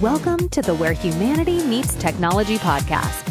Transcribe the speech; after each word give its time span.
Welcome 0.00 0.48
to 0.50 0.62
the 0.62 0.74
Where 0.74 0.94
Humanity 0.94 1.62
Meets 1.62 1.94
Technology 1.94 2.56
podcast 2.56 3.29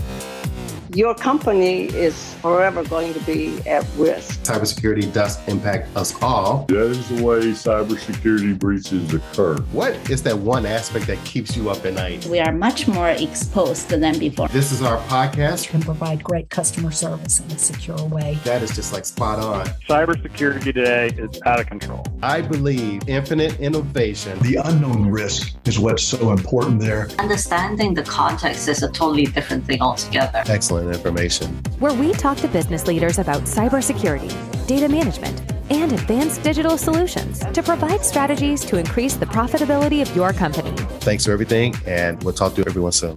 your 0.93 1.13
company 1.13 1.83
is 1.85 2.33
forever 2.35 2.83
going 2.83 3.13
to 3.13 3.19
be 3.21 3.59
at 3.67 3.85
risk. 3.95 4.41
Cybersecurity 4.43 5.11
does 5.13 5.37
impact 5.47 5.95
us 5.95 6.19
all. 6.21 6.65
That 6.69 6.91
is 6.91 7.09
the 7.09 7.23
way 7.23 7.39
cybersecurity 7.51 8.57
breaches 8.57 9.13
occur. 9.13 9.57
What 9.71 9.93
is 10.09 10.23
that 10.23 10.37
one 10.37 10.65
aspect 10.65 11.07
that 11.07 11.23
keeps 11.25 11.55
you 11.55 11.69
up 11.69 11.85
at 11.85 11.93
night? 11.93 12.25
We 12.25 12.39
are 12.39 12.51
much 12.51 12.87
more 12.87 13.09
exposed 13.09 13.89
than 13.89 14.17
before. 14.17 14.47
This 14.47 14.71
is 14.71 14.81
our 14.81 14.97
podcast. 15.07 15.67
Can 15.69 15.81
provide 15.81 16.23
great 16.23 16.49
customer 16.49 16.91
service 16.91 17.39
in 17.39 17.51
a 17.51 17.59
secure 17.59 18.03
way. 18.05 18.37
That 18.43 18.63
is 18.63 18.75
just 18.75 18.93
like 18.93 19.05
spot 19.05 19.39
on. 19.39 19.67
Cybersecurity 19.87 20.63
today 20.63 21.07
is 21.17 21.39
out 21.45 21.59
of 21.59 21.67
control. 21.67 22.05
I 22.23 22.41
believe 22.41 23.07
infinite 23.07 23.59
innovation. 23.59 24.39
The 24.39 24.55
unknown 24.55 25.07
risk 25.07 25.55
is 25.65 25.77
what's 25.79 26.03
so 26.03 26.31
important 26.31 26.79
there. 26.79 27.09
Understanding 27.19 27.93
the 27.93 28.03
context 28.03 28.67
is 28.67 28.81
a 28.83 28.91
totally 28.91 29.25
different 29.25 29.65
thing 29.65 29.81
altogether. 29.81 30.43
Excellent 30.47 30.78
information. 30.87 31.55
Where 31.79 31.93
we 31.93 32.13
talk 32.13 32.37
to 32.37 32.47
business 32.47 32.87
leaders 32.87 33.19
about 33.19 33.41
cybersecurity, 33.43 34.31
data 34.67 34.87
management, 34.87 35.41
and 35.69 35.91
advanced 35.91 36.41
digital 36.43 36.77
solutions 36.77 37.39
to 37.39 37.61
provide 37.61 38.05
strategies 38.05 38.63
to 38.65 38.77
increase 38.77 39.15
the 39.15 39.25
profitability 39.25 40.01
of 40.01 40.15
your 40.15 40.31
company. 40.33 40.71
Thanks 41.01 41.25
for 41.25 41.31
everything, 41.31 41.75
and 41.85 42.23
we'll 42.23 42.33
talk 42.33 42.55
to 42.55 42.65
everyone 42.65 42.91
soon. 42.91 43.15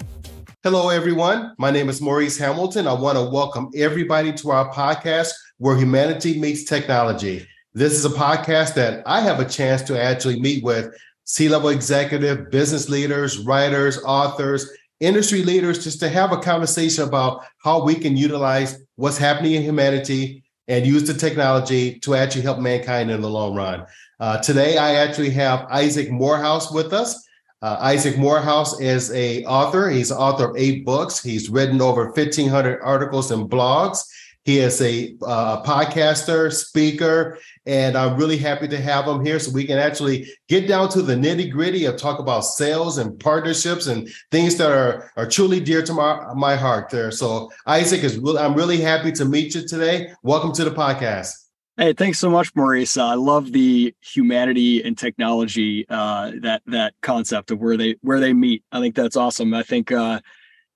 Hello, 0.63 0.91
everyone. 0.91 1.55
My 1.59 1.71
name 1.71 1.89
is 1.89 2.01
Maurice 2.01 2.39
Hamilton. 2.39 2.87
I 2.87 2.93
want 2.93 3.19
to 3.19 3.25
welcome 3.25 3.71
everybody 3.75 4.33
to 4.35 4.51
our 4.51 4.73
podcast, 4.73 5.33
Where 5.59 5.77
Humanity 5.77 6.39
Meets 6.39 6.65
Technology. 6.65 7.49
This 7.75 7.95
is 7.95 8.05
a 8.05 8.11
podcast 8.11 8.75
that 8.75 9.03
I 9.07 9.23
have 9.23 9.41
a 9.41 9.49
chance 9.49 9.83
to 9.83 10.01
actually 10.01 10.39
meet 10.39 10.63
with 10.63 10.95
C 11.25 11.49
level 11.49 11.71
executive, 11.71 12.51
business 12.51 12.89
leaders, 12.89 13.39
writers, 13.39 13.99
authors, 14.05 14.71
industry 15.03 15.43
leaders 15.43 15.83
just 15.83 16.01
to 16.01 16.09
have 16.09 16.33
a 16.33 16.39
conversation 16.39 17.05
about 17.05 17.45
how 17.63 17.85
we 17.85 17.95
can 17.95 18.17
utilize 18.17 18.79
what's 18.97 19.19
happening 19.19 19.53
in 19.53 19.63
humanity 19.63 20.45
and 20.69 20.87
use 20.87 21.07
the 21.07 21.15
technology 21.15 21.99
to 21.99 22.15
actually 22.15 22.43
help 22.43 22.61
mankind 22.61 23.11
in 23.11 23.21
the 23.21 23.29
long 23.29 23.55
run. 23.55 23.85
Uh, 24.21 24.39
today, 24.39 24.79
I 24.79 24.95
actually 24.95 25.31
have 25.31 25.67
Isaac 25.71 26.11
Morehouse 26.11 26.73
with 26.73 26.93
us. 26.93 27.29
Uh, 27.61 27.77
Isaac 27.81 28.17
Morehouse 28.17 28.81
is 28.81 29.13
a 29.13 29.45
author. 29.45 29.91
He's 29.91 30.13
author 30.13 30.51
of 30.51 30.57
eight 30.57 30.85
books. 30.85 31.23
He's 31.23 31.51
written 31.51 31.81
over 31.81 32.07
1,500 32.07 32.81
articles 32.83 33.33
and 33.33 33.51
blogs. 33.51 33.99
He 34.45 34.59
is 34.59 34.81
a 34.81 35.17
uh, 35.23 35.63
podcaster, 35.63 36.53
speaker, 36.53 37.39
and 37.67 37.97
I'm 37.97 38.17
really 38.17 38.37
happy 38.37 38.67
to 38.69 38.81
have 38.81 39.07
him 39.07 39.25
here 39.25 39.39
so 39.39 39.53
we 39.53 39.67
can 39.67 39.79
actually 39.79 40.29
get 40.49 40.67
down 40.67 40.89
to 40.91 41.03
the 41.03 41.15
nitty 41.15 41.51
gritty 41.51 41.85
of 41.85 41.97
talk 41.97 42.19
about 42.19 42.41
sales 42.41 42.99
and 42.99 43.19
partnerships 43.21 43.87
and 43.87 44.09
things 44.31 44.57
that 44.57 44.73
are, 44.73 45.11
are 45.17 45.29
truly 45.29 45.61
dear 45.61 45.83
to 45.83 45.93
my, 45.93 46.33
my 46.35 46.57
heart 46.57 46.91
there. 46.91 47.11
So 47.11 47.51
Isaac 47.67 48.03
is 48.03 48.19
really, 48.19 48.39
I'm 48.39 48.55
really 48.55 48.81
happy 48.81 49.13
to 49.13 49.25
meet 49.25 49.55
you 49.55 49.67
today. 49.67 50.13
Welcome 50.23 50.53
to 50.55 50.65
the 50.65 50.73
podcast. 50.73 51.33
Hey, 51.77 51.95
thanks 51.95 52.19
so 52.19 52.29
much, 52.29 52.55
Maurice. 52.55 52.99
I 52.99 53.15
love 53.15 53.53
the 53.53 53.95
humanity 54.01 54.83
and 54.83 54.99
technology 54.99 55.87
uh, 55.89 56.33
that 56.43 56.63
that 56.67 56.93
concept 57.01 57.51
of 57.51 57.61
where 57.61 57.79
they 57.79 57.97
where 58.03 58.21
they 58.21 58.35
meet. 58.35 58.63
I 58.73 58.81
think 58.81 58.95
that's 58.95 59.17
awesome. 59.17 59.55
I 59.55 59.63
think 59.63 59.91
uh, 59.91 60.21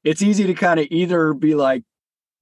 it's 0.05 0.23
easy 0.23 0.47
to 0.47 0.55
kind 0.55 0.81
of 0.81 0.87
either 0.91 1.35
be 1.35 1.55
like 1.55 1.83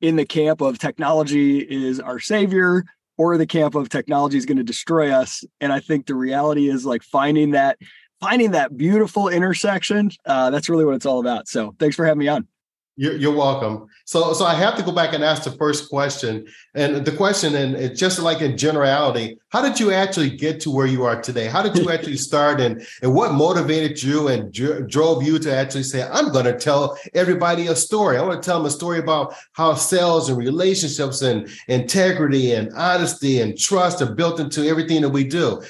in 0.01 0.15
the 0.15 0.25
camp 0.25 0.61
of 0.61 0.79
technology 0.79 1.59
is 1.59 1.99
our 1.99 2.21
savior 2.21 2.85
or 3.17 3.39
the 3.39 3.47
camp 3.47 3.75
of 3.75 3.89
technology 3.89 4.37
is 4.37 4.47
going 4.47 4.59
to 4.59 4.65
destroy 4.65 5.11
us. 5.11 5.45
And 5.61 5.73
I 5.73 5.81
think 5.81 6.07
the 6.07 6.15
reality 6.15 6.69
is 6.69 6.85
like 6.85 7.03
finding 7.03 7.53
that 7.53 7.79
finding 8.21 8.53
that 8.53 8.77
beautiful 8.77 9.29
intersection. 9.29 10.11
Uh, 10.25 10.51
that's 10.51 10.69
really 10.69 10.85
what 10.85 10.95
it's 10.95 11.07
all 11.07 11.21
about. 11.21 11.49
So 11.49 11.75
thanks 11.79 11.97
for 11.97 12.07
having 12.07 12.21
me 12.21 12.29
on. 12.29 12.49
You're, 12.97 13.17
you're, 13.17 13.35
welcome. 13.35 13.89
So, 14.05 14.33
so 14.35 14.45
I 14.45 14.55
have 14.55 14.77
to 14.77 14.83
go 14.85 14.93
back 14.93 15.15
and 15.15 15.25
ask 15.25 15.43
the 15.43 15.51
first 15.51 15.91
question, 15.91 16.47
and 16.75 17.05
the 17.05 17.11
question, 17.11 17.57
and 17.57 17.75
it's 17.75 17.99
just 17.99 18.21
like 18.21 18.41
in 18.41 18.57
generality, 18.57 19.37
how 19.49 19.63
did 19.63 19.81
you 19.81 19.91
actually 19.91 20.31
get 20.31 20.61
to 20.61 20.71
where 20.71 20.87
you 20.87 21.03
are 21.03 21.21
today? 21.21 21.49
How 21.49 21.61
did 21.61 21.77
you 21.77 21.91
actually 21.93 22.19
start, 22.19 22.61
and 22.61 22.87
and 23.03 23.13
what 23.13 23.35
motivated 23.35 24.01
you 24.01 24.29
and 24.29 24.53
dr- 24.53 24.89
drove 24.89 25.25
you 25.25 25.41
to 25.41 25.53
actually 25.53 25.83
say, 25.83 26.09
I'm 26.09 26.31
going 26.31 26.45
to 26.45 26.57
tell 26.57 26.97
everybody 27.15 27.67
a 27.67 27.75
story. 27.75 28.17
I 28.17 28.23
want 28.23 28.41
to 28.41 28.47
tell 28.47 28.59
them 28.59 28.67
a 28.67 28.71
story 28.71 29.01
about 29.01 29.35
how 29.55 29.75
sales 29.75 30.29
and 30.29 30.39
relationships 30.39 31.21
and 31.23 31.49
integrity 31.67 32.53
and 32.53 32.73
honesty 32.75 33.41
and 33.41 33.59
trust 33.59 34.03
are 34.03 34.15
built 34.15 34.39
into 34.39 34.69
everything 34.69 35.03
that 35.03 35.09
we 35.09 35.25
do. 35.25 35.61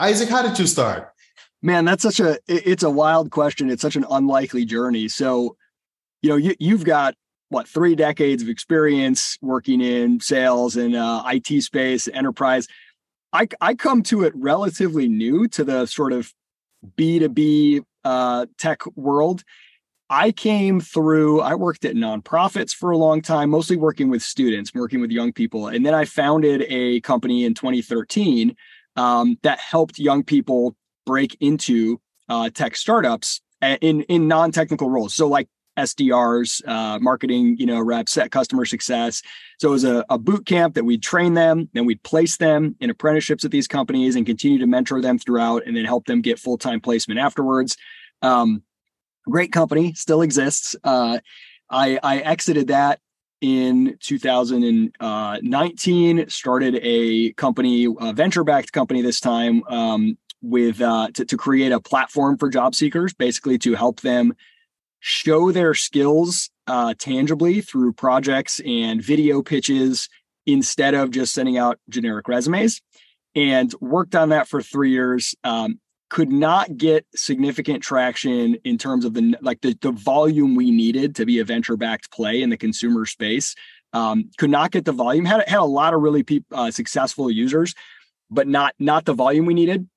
Isaac, 0.00 0.28
how 0.28 0.42
did 0.42 0.58
you 0.58 0.66
start? 0.66 1.12
Man, 1.62 1.84
that's 1.84 2.02
such 2.02 2.18
a 2.18 2.38
it's 2.48 2.82
a 2.82 2.90
wild 2.90 3.30
question. 3.30 3.70
It's 3.70 3.82
such 3.82 3.96
an 3.96 4.06
unlikely 4.10 4.64
journey. 4.64 5.06
So 5.06 5.56
you 6.22 6.30
know, 6.30 6.36
you, 6.36 6.54
you've 6.58 6.84
got 6.84 7.14
what 7.48 7.66
three 7.66 7.94
decades 7.94 8.42
of 8.42 8.48
experience 8.48 9.38
working 9.40 9.80
in 9.80 10.20
sales 10.20 10.76
and 10.76 10.94
uh, 10.94 11.22
IT 11.26 11.62
space, 11.62 12.08
enterprise. 12.08 12.68
I, 13.32 13.48
I 13.60 13.74
come 13.74 14.02
to 14.04 14.22
it 14.22 14.32
relatively 14.36 15.08
new 15.08 15.48
to 15.48 15.64
the 15.64 15.86
sort 15.86 16.12
of 16.12 16.32
B2B 16.96 17.82
uh, 18.04 18.46
tech 18.58 18.84
world. 18.96 19.42
I 20.10 20.32
came 20.32 20.80
through, 20.80 21.42
I 21.42 21.54
worked 21.54 21.84
at 21.84 21.94
nonprofits 21.94 22.72
for 22.72 22.90
a 22.90 22.96
long 22.96 23.20
time, 23.20 23.50
mostly 23.50 23.76
working 23.76 24.08
with 24.08 24.22
students, 24.22 24.72
working 24.72 25.00
with 25.00 25.10
young 25.10 25.32
people. 25.32 25.68
And 25.68 25.84
then 25.84 25.94
I 25.94 26.06
founded 26.06 26.64
a 26.68 27.00
company 27.00 27.44
in 27.44 27.52
2013 27.52 28.56
um, 28.96 29.36
that 29.42 29.58
helped 29.58 29.98
young 29.98 30.24
people 30.24 30.74
break 31.04 31.36
into 31.40 32.00
uh, 32.28 32.48
tech 32.50 32.76
startups 32.76 33.42
uh, 33.60 33.76
in, 33.82 34.02
in 34.02 34.28
non 34.28 34.50
technical 34.50 34.88
roles. 34.88 35.14
So, 35.14 35.28
like 35.28 35.48
SDRs, 35.78 36.66
uh, 36.66 36.98
marketing, 36.98 37.56
you 37.58 37.66
know, 37.66 37.80
reps, 37.80 38.12
set 38.12 38.30
customer 38.30 38.64
success. 38.64 39.22
So 39.58 39.68
it 39.68 39.72
was 39.72 39.84
a, 39.84 40.04
a 40.10 40.18
boot 40.18 40.46
camp 40.46 40.74
that 40.74 40.84
we'd 40.84 41.02
train 41.02 41.34
them, 41.34 41.68
then 41.72 41.86
we'd 41.86 42.02
place 42.02 42.36
them 42.36 42.76
in 42.80 42.90
apprenticeships 42.90 43.44
at 43.44 43.50
these 43.50 43.68
companies 43.68 44.16
and 44.16 44.26
continue 44.26 44.58
to 44.58 44.66
mentor 44.66 45.00
them 45.00 45.18
throughout, 45.18 45.66
and 45.66 45.76
then 45.76 45.84
help 45.84 46.06
them 46.06 46.20
get 46.20 46.38
full 46.38 46.58
time 46.58 46.80
placement 46.80 47.20
afterwards. 47.20 47.76
Um, 48.22 48.62
great 49.28 49.52
company, 49.52 49.92
still 49.94 50.22
exists. 50.22 50.74
Uh, 50.82 51.18
I, 51.70 52.00
I 52.02 52.18
exited 52.18 52.68
that 52.68 53.00
in 53.40 53.96
2019 54.00 56.28
started 56.28 56.80
a 56.82 57.32
company 57.34 57.86
a 58.00 58.12
venture 58.12 58.42
backed 58.42 58.72
company 58.72 59.00
this 59.00 59.20
time 59.20 59.62
um, 59.68 60.18
with 60.42 60.80
uh, 60.80 61.08
to, 61.14 61.24
to 61.24 61.36
create 61.36 61.70
a 61.72 61.80
platform 61.80 62.36
for 62.36 62.48
job 62.48 62.74
seekers 62.74 63.14
basically 63.14 63.58
to 63.58 63.74
help 63.74 64.00
them 64.00 64.34
show 65.00 65.52
their 65.52 65.74
skills 65.74 66.50
uh, 66.66 66.94
tangibly 66.98 67.60
through 67.60 67.92
projects 67.92 68.60
and 68.66 69.02
video 69.02 69.42
pitches 69.42 70.08
instead 70.46 70.94
of 70.94 71.10
just 71.10 71.34
sending 71.34 71.58
out 71.58 71.78
generic 71.88 72.28
resumes. 72.28 72.80
And 73.34 73.72
worked 73.80 74.14
on 74.14 74.30
that 74.30 74.48
for 74.48 74.62
three 74.62 74.90
years. 74.90 75.34
Um, 75.44 75.78
could 76.10 76.32
not 76.32 76.76
get 76.76 77.06
significant 77.14 77.82
traction 77.82 78.54
in 78.64 78.78
terms 78.78 79.04
of 79.04 79.14
the 79.14 79.36
like 79.42 79.60
the, 79.60 79.76
the 79.80 79.92
volume 79.92 80.54
we 80.54 80.70
needed 80.70 81.14
to 81.16 81.26
be 81.26 81.38
a 81.38 81.44
venture 81.44 81.76
backed 81.76 82.10
play 82.10 82.42
in 82.42 82.50
the 82.50 82.56
consumer 82.56 83.04
space. 83.04 83.54
Um, 83.92 84.30
could 84.38 84.50
not 84.50 84.70
get 84.70 84.84
the 84.84 84.92
volume. 84.92 85.24
Had 85.24 85.46
had 85.48 85.58
a 85.58 85.64
lot 85.64 85.94
of 85.94 86.00
really 86.00 86.24
uh, 86.52 86.70
successful 86.70 87.30
users, 87.30 87.74
but 88.30 88.48
not 88.48 88.74
not 88.78 89.04
the 89.04 89.14
volume 89.14 89.46
we 89.46 89.54
needed. 89.54 89.88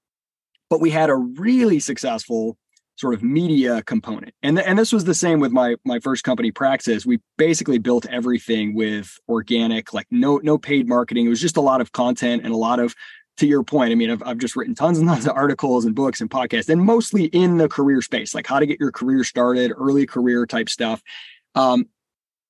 But 0.69 0.81
we 0.81 0.90
had 0.90 1.09
a 1.09 1.16
really 1.16 1.79
successful 1.79 2.57
sort 3.01 3.16
of 3.16 3.23
media 3.23 3.81
component. 3.81 4.34
And, 4.44 4.57
th- 4.57 4.67
and 4.67 4.78
this 4.78 4.94
was 4.94 5.03
the 5.06 5.16
same 5.16 5.39
with 5.39 5.51
my 5.51 5.75
my 5.84 6.00
first 6.00 6.23
company 6.23 6.51
Praxis. 6.51 7.06
We 7.06 7.19
basically 7.38 7.79
built 7.79 8.06
everything 8.06 8.75
with 8.75 9.17
organic, 9.28 9.94
like 9.94 10.07
no 10.12 10.38
no 10.38 10.57
paid 10.57 10.88
marketing. 10.88 11.25
It 11.25 11.29
was 11.29 11.41
just 11.41 11.57
a 11.57 11.61
lot 11.61 11.81
of 11.81 11.91
content 11.91 12.44
and 12.45 12.53
a 12.53 12.57
lot 12.57 12.79
of 12.79 12.95
to 13.38 13.47
your 13.47 13.63
point, 13.63 13.91
I 13.91 13.95
mean, 13.95 14.11
I've, 14.11 14.22
I've 14.23 14.38
just 14.38 14.56
written 14.56 14.75
tons 14.75 15.00
and 15.00 15.07
tons 15.07 15.25
of 15.25 15.35
articles 15.35 15.85
and 15.85 15.95
books 15.95 16.22
and 16.22 16.29
podcasts, 16.29 16.69
and 16.69 16.84
mostly 16.84 17.25
in 17.25 17.57
the 17.57 17.67
career 17.67 18.01
space, 18.01 18.35
like 18.35 18.45
how 18.45 18.59
to 18.59 18.67
get 18.67 18.79
your 18.79 18.91
career 18.91 19.23
started, 19.23 19.72
early 19.76 20.05
career 20.05 20.46
type 20.46 20.70
stuff, 20.70 21.02
um, 21.55 21.87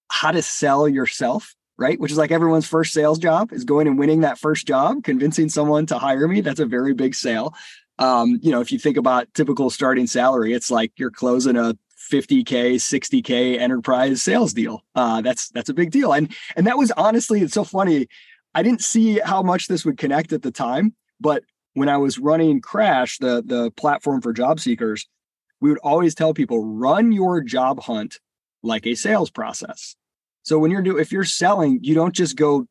how 0.10 0.32
to 0.32 0.42
sell 0.42 0.90
yourself, 0.90 1.56
right? 1.78 1.98
Which 1.98 2.12
is 2.12 2.18
like 2.18 2.32
everyone's 2.32 2.68
first 2.68 2.94
sales 2.94 3.20
job 3.20 3.54
is 3.54 3.64
going 3.64 3.88
and 3.88 3.98
winning 3.98 4.22
that 4.22 4.38
first 4.38 4.68
job, 4.68 5.04
convincing 5.04 5.48
someone 5.48 5.86
to 5.86 5.98
hire 5.98 6.28
me. 6.28 6.42
That's 6.42 6.60
a 6.60 6.66
very 6.66 6.94
big 6.94 7.16
sale 7.16 7.56
um, 8.02 8.40
you 8.42 8.52
know, 8.52 8.62
if 8.62 8.72
you 8.72 8.80
think 8.80 8.98
about 8.98 9.34
typical 9.34 9.70
starting 9.70 10.08
salary, 10.08 10.54
it's 10.54 10.72
like 10.72 10.92
you're 10.98 11.12
closing 11.12 11.56
a 11.56 11.78
50k 12.12 12.76
60k 12.76 13.60
enterprise 13.60 14.22
sales 14.22 14.54
deal. 14.54 14.84
Uh, 14.96 15.22
that's 15.22 15.50
that's 15.50 15.70
a 15.70 15.74
big 15.74 15.92
deal. 15.92 16.12
And 16.12 16.34
and 16.56 16.68
that 16.68 16.78
was 16.78 16.92
honestly 16.92 17.42
it's 17.42 17.54
so 17.54 17.64
funny. 17.64 18.08
I 18.54 18.64
didn't 18.64 18.82
see 18.82 19.20
how 19.20 19.42
much 19.42 19.68
this 19.68 19.86
would 19.86 19.98
connect 19.98 20.34
at 20.34 20.42
the 20.42 20.52
time 20.52 20.94
but 21.22 21.44
when 21.74 21.88
i 21.88 21.96
was 21.96 22.20
running 22.20 22.60
crash 22.60 23.18
the 23.20 23.42
the 23.46 23.72
platform 23.72 24.20
for 24.20 24.34
job 24.34 24.60
seekers 24.60 25.08
we 25.62 25.70
would 25.70 25.80
always 25.80 26.14
tell 26.14 26.34
people 26.34 26.66
run 26.66 27.14
your 27.14 27.40
job 27.42 27.82
hunt 27.84 28.20
like 28.64 28.86
a 28.86 28.96
sales 28.96 29.30
process. 29.30 29.96
So 30.44 30.60
when 30.60 30.72
you're 30.72 30.82
doing 30.82 31.02
if 31.02 31.12
you're 31.12 31.24
selling 31.24 31.80
you 31.82 31.96
don't 31.96 32.16
just 32.16 32.36
go 32.36 32.66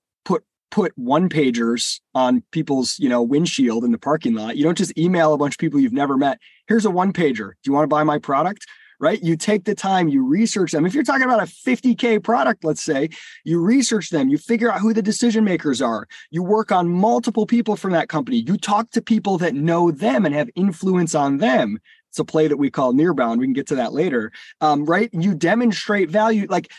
put 0.71 0.93
one 0.97 1.29
pagers 1.29 2.01
on 2.15 2.43
people's 2.53 2.99
you 2.99 3.09
know 3.09 3.23
windshield 3.23 3.85
in 3.85 3.93
the 3.93 3.99
parking 3.99 4.35
lot. 4.35 4.57
You 4.57 4.65
don't 4.65 4.79
just 4.79 4.97
email 4.99 5.33
a 5.33 5.39
bunch 5.39 5.55
of 5.55 5.59
people 5.59 5.81
you've 5.81 5.93
never 5.93 6.17
met. 6.17 6.39
Here's 6.67 6.85
a 6.85 6.91
one 6.91 7.13
pager. 7.13 7.53
Do 7.63 7.67
you 7.67 7.73
want 7.73 7.85
to 7.85 7.89
buy 7.89 8.05
my 8.05 8.19
product? 8.19 8.67
Right? 8.99 9.23
You 9.23 9.35
take 9.35 9.65
the 9.65 9.75
time 9.75 10.09
you 10.09 10.27
research 10.27 10.73
them. 10.73 10.85
If 10.85 10.93
you're 10.93 11.05
talking 11.05 11.25
about 11.25 11.41
a 11.41 11.47
50k 11.47 12.23
product 12.23 12.65
let's 12.65 12.83
say 12.83 13.09
you 13.45 13.59
research 13.59 14.11
them. 14.11 14.29
You 14.29 14.37
figure 14.37 14.71
out 14.71 14.81
who 14.81 14.93
the 14.93 15.03
decision 15.03 15.43
makers 15.43 15.81
are. 15.81 16.07
You 16.31 16.43
work 16.43 16.71
on 16.71 16.89
multiple 16.89 17.47
people 17.47 17.77
from 17.77 17.93
that 17.93 18.11
company. 18.11 18.45
You 18.47 18.59
talk 18.59 18.91
to 18.91 19.01
people 19.01 19.39
that 19.39 19.55
know 19.55 19.91
them 19.91 20.27
and 20.27 20.35
have 20.35 20.51
influence 20.55 21.15
on 21.15 21.39
them. 21.39 21.79
It's 22.11 22.19
a 22.19 22.25
play 22.25 22.49
that 22.49 22.59
we 22.59 22.71
call 22.71 22.93
nearbound. 22.93 23.39
We 23.39 23.47
can 23.47 23.55
get 23.55 23.69
to 23.69 23.77
that 23.77 23.95
later. 23.95 24.33
Um, 24.61 24.85
right? 24.85 25.09
You 25.13 25.35
demonstrate 25.35 26.11
value. 26.11 26.47
Like 26.51 26.71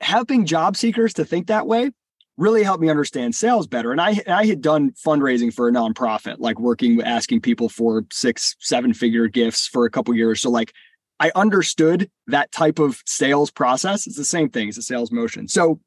helping 0.00 0.44
job 0.44 0.76
seekers 0.76 1.14
to 1.14 1.24
think 1.24 1.46
that 1.46 1.66
way 1.66 1.90
really 2.36 2.62
helped 2.62 2.82
me 2.82 2.88
understand 2.88 3.34
sales 3.34 3.66
better. 3.66 3.92
And 3.92 4.00
I 4.00 4.20
I 4.26 4.46
had 4.46 4.60
done 4.60 4.92
fundraising 4.92 5.52
for 5.52 5.68
a 5.68 5.72
nonprofit, 5.72 6.36
like 6.38 6.58
working 6.58 6.96
with 6.96 7.06
asking 7.06 7.40
people 7.40 7.68
for 7.68 8.04
six, 8.12 8.56
seven 8.60 8.92
figure 8.94 9.28
gifts 9.28 9.66
for 9.66 9.84
a 9.84 9.90
couple 9.90 10.14
years. 10.14 10.40
So 10.40 10.50
like 10.50 10.72
I 11.20 11.30
understood 11.34 12.10
that 12.26 12.50
type 12.50 12.78
of 12.78 13.02
sales 13.06 13.50
process. 13.50 14.06
It's 14.06 14.16
the 14.16 14.24
same 14.24 14.50
thing. 14.50 14.68
It's 14.68 14.78
a 14.78 14.82
sales 14.82 15.12
motion. 15.12 15.48
So 15.48 15.80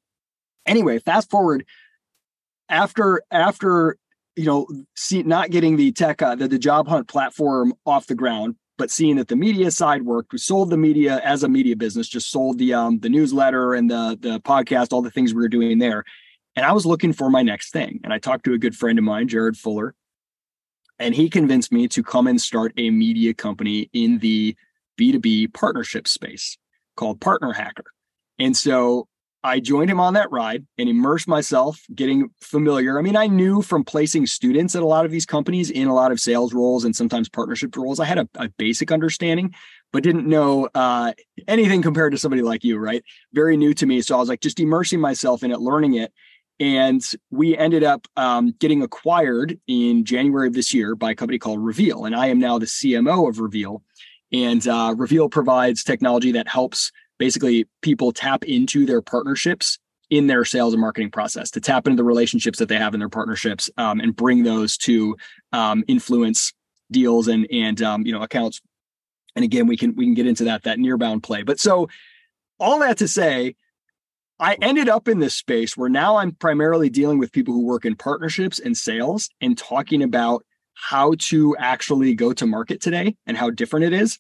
anyway, 0.65 0.99
fast 0.99 1.29
forward 1.29 1.65
after 2.69 3.21
after 3.31 3.97
you 4.35 4.45
know 4.45 4.67
see 4.95 5.23
not 5.23 5.49
getting 5.49 5.77
the 5.77 5.91
tech 5.91 6.21
uh, 6.21 6.35
the, 6.35 6.47
the 6.47 6.59
job 6.59 6.87
hunt 6.87 7.07
platform 7.07 7.73
off 7.85 8.07
the 8.07 8.15
ground 8.15 8.55
but 8.77 8.91
seeing 8.91 9.15
that 9.15 9.27
the 9.27 9.35
media 9.35 9.71
side 9.71 10.03
worked, 10.03 10.31
we 10.31 10.37
sold 10.37 10.69
the 10.69 10.77
media 10.77 11.19
as 11.23 11.43
a 11.43 11.49
media 11.49 11.75
business, 11.75 12.07
just 12.07 12.29
sold 12.29 12.59
the 12.59 12.73
um, 12.73 12.99
the 12.99 13.09
newsletter 13.09 13.73
and 13.73 13.89
the 13.89 14.17
the 14.21 14.39
podcast, 14.41 14.93
all 14.93 15.01
the 15.01 15.11
things 15.11 15.33
we 15.33 15.41
were 15.41 15.49
doing 15.49 15.79
there. 15.79 16.03
And 16.57 16.65
I 16.65 16.73
was 16.73 16.87
looking 16.87 17.13
for 17.13 17.29
my 17.29 17.43
next 17.43 17.71
thing. 17.71 18.01
And 18.03 18.11
I 18.11 18.17
talked 18.17 18.43
to 18.45 18.53
a 18.53 18.57
good 18.57 18.75
friend 18.75 18.97
of 18.97 19.05
mine, 19.05 19.27
Jared 19.27 19.55
Fuller, 19.55 19.93
and 20.97 21.13
he 21.13 21.29
convinced 21.29 21.71
me 21.71 21.87
to 21.89 22.01
come 22.01 22.25
and 22.25 22.41
start 22.41 22.73
a 22.77 22.89
media 22.89 23.35
company 23.35 23.91
in 23.93 24.17
the 24.17 24.55
B2B 24.99 25.53
partnership 25.53 26.07
space 26.07 26.57
called 26.95 27.21
Partner 27.21 27.53
Hacker. 27.53 27.85
And 28.39 28.57
so 28.57 29.07
I 29.43 29.59
joined 29.59 29.91
him 29.91 29.99
on 29.99 30.15
that 30.15 30.31
ride 30.31 30.65
and 30.79 30.89
immersed 30.89 31.27
myself, 31.27 31.79
getting 31.93 32.31
familiar. 32.41 32.97
I 32.97 33.03
mean, 33.03 33.15
I 33.15 33.27
knew 33.27 33.61
from 33.61 33.83
placing 33.83 34.25
students 34.25 34.75
at 34.75 34.81
a 34.81 34.87
lot 34.87 35.05
of 35.05 35.11
these 35.11 35.27
companies 35.27 35.69
in 35.69 35.87
a 35.87 35.93
lot 35.93 36.11
of 36.11 36.19
sales 36.19 36.55
roles 36.55 36.85
and 36.85 36.95
sometimes 36.95 37.29
partnership 37.29 37.77
roles, 37.77 37.99
I 37.99 38.05
had 38.05 38.17
a, 38.17 38.27
a 38.33 38.49
basic 38.57 38.91
understanding, 38.91 39.53
but 39.93 40.01
didn't 40.01 40.25
know 40.27 40.69
uh, 40.73 41.13
anything 41.47 41.83
compared 41.83 42.13
to 42.13 42.17
somebody 42.17 42.41
like 42.41 42.63
you, 42.63 42.79
right? 42.79 43.03
Very 43.31 43.57
new 43.57 43.75
to 43.75 43.85
me. 43.85 44.01
So 44.01 44.15
I 44.15 44.19
was 44.19 44.27
like 44.27 44.41
just 44.41 44.59
immersing 44.59 44.99
myself 44.99 45.43
in 45.43 45.51
it, 45.51 45.59
learning 45.59 45.93
it. 45.93 46.11
And 46.59 47.03
we 47.29 47.55
ended 47.55 47.83
up 47.83 48.07
um, 48.17 48.55
getting 48.59 48.81
acquired 48.81 49.59
in 49.67 50.05
January 50.05 50.47
of 50.47 50.53
this 50.53 50.73
year 50.73 50.95
by 50.95 51.11
a 51.11 51.15
company 51.15 51.37
called 51.37 51.63
Reveal. 51.63 52.05
And 52.05 52.15
I 52.15 52.27
am 52.27 52.39
now 52.39 52.57
the 52.57 52.65
CMO 52.65 53.29
of 53.29 53.39
Reveal. 53.39 53.83
And 54.31 54.67
uh, 54.67 54.95
Reveal 54.97 55.29
provides 55.29 55.83
technology 55.83 56.31
that 56.31 56.47
helps 56.47 56.91
basically 57.19 57.65
people 57.81 58.11
tap 58.11 58.43
into 58.45 58.85
their 58.85 59.01
partnerships 59.01 59.77
in 60.09 60.27
their 60.27 60.45
sales 60.45 60.73
and 60.73 60.81
marketing 60.81 61.11
process 61.11 61.51
to 61.51 61.61
tap 61.61 61.85
into 61.85 61.97
the 61.97 62.03
relationships 62.03 62.59
that 62.59 62.69
they 62.69 62.77
have 62.77 62.93
in 62.93 62.99
their 62.99 63.09
partnerships 63.09 63.69
um, 63.77 63.99
and 63.99 64.15
bring 64.15 64.43
those 64.43 64.77
to 64.77 65.15
um, 65.51 65.83
influence 65.87 66.53
deals 66.91 67.27
and 67.27 67.45
and 67.51 67.81
um, 67.81 68.05
you 68.05 68.13
know 68.13 68.21
accounts 68.21 68.61
and 69.35 69.43
again 69.43 69.67
we 69.67 69.75
can 69.75 69.93
we 69.95 70.05
can 70.05 70.13
get 70.13 70.25
into 70.25 70.45
that 70.45 70.63
that 70.63 70.77
nearbound 70.77 71.21
play 71.21 71.43
but 71.43 71.59
so 71.59 71.89
all 72.59 72.79
that 72.79 72.97
to 72.97 73.07
say 73.07 73.55
i 74.39 74.57
ended 74.61 74.89
up 74.89 75.07
in 75.07 75.19
this 75.19 75.35
space 75.35 75.75
where 75.75 75.89
now 75.89 76.17
i'm 76.17 76.31
primarily 76.31 76.89
dealing 76.89 77.17
with 77.17 77.31
people 77.31 77.53
who 77.53 77.65
work 77.65 77.85
in 77.85 77.95
partnerships 77.95 78.59
and 78.59 78.77
sales 78.77 79.29
and 79.41 79.57
talking 79.57 80.03
about 80.03 80.45
how 80.73 81.13
to 81.17 81.55
actually 81.57 82.13
go 82.13 82.33
to 82.33 82.45
market 82.45 82.81
today 82.81 83.15
and 83.25 83.37
how 83.37 83.49
different 83.49 83.85
it 83.85 83.93
is 83.93 84.19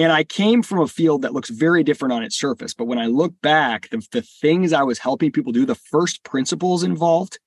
and 0.00 0.12
I 0.12 0.24
came 0.24 0.62
from 0.62 0.80
a 0.80 0.86
field 0.86 1.22
that 1.22 1.34
looks 1.34 1.50
very 1.50 1.84
different 1.84 2.12
on 2.12 2.22
its 2.22 2.38
surface. 2.38 2.72
But 2.72 2.86
when 2.86 2.98
I 2.98 3.06
look 3.06 3.34
back, 3.42 3.90
the, 3.90 4.02
the 4.12 4.22
things 4.22 4.72
I 4.72 4.82
was 4.82 4.98
helping 4.98 5.30
people 5.30 5.52
do, 5.52 5.66
the 5.66 5.74
first 5.74 6.24
principles 6.24 6.82
involved, 6.82 7.38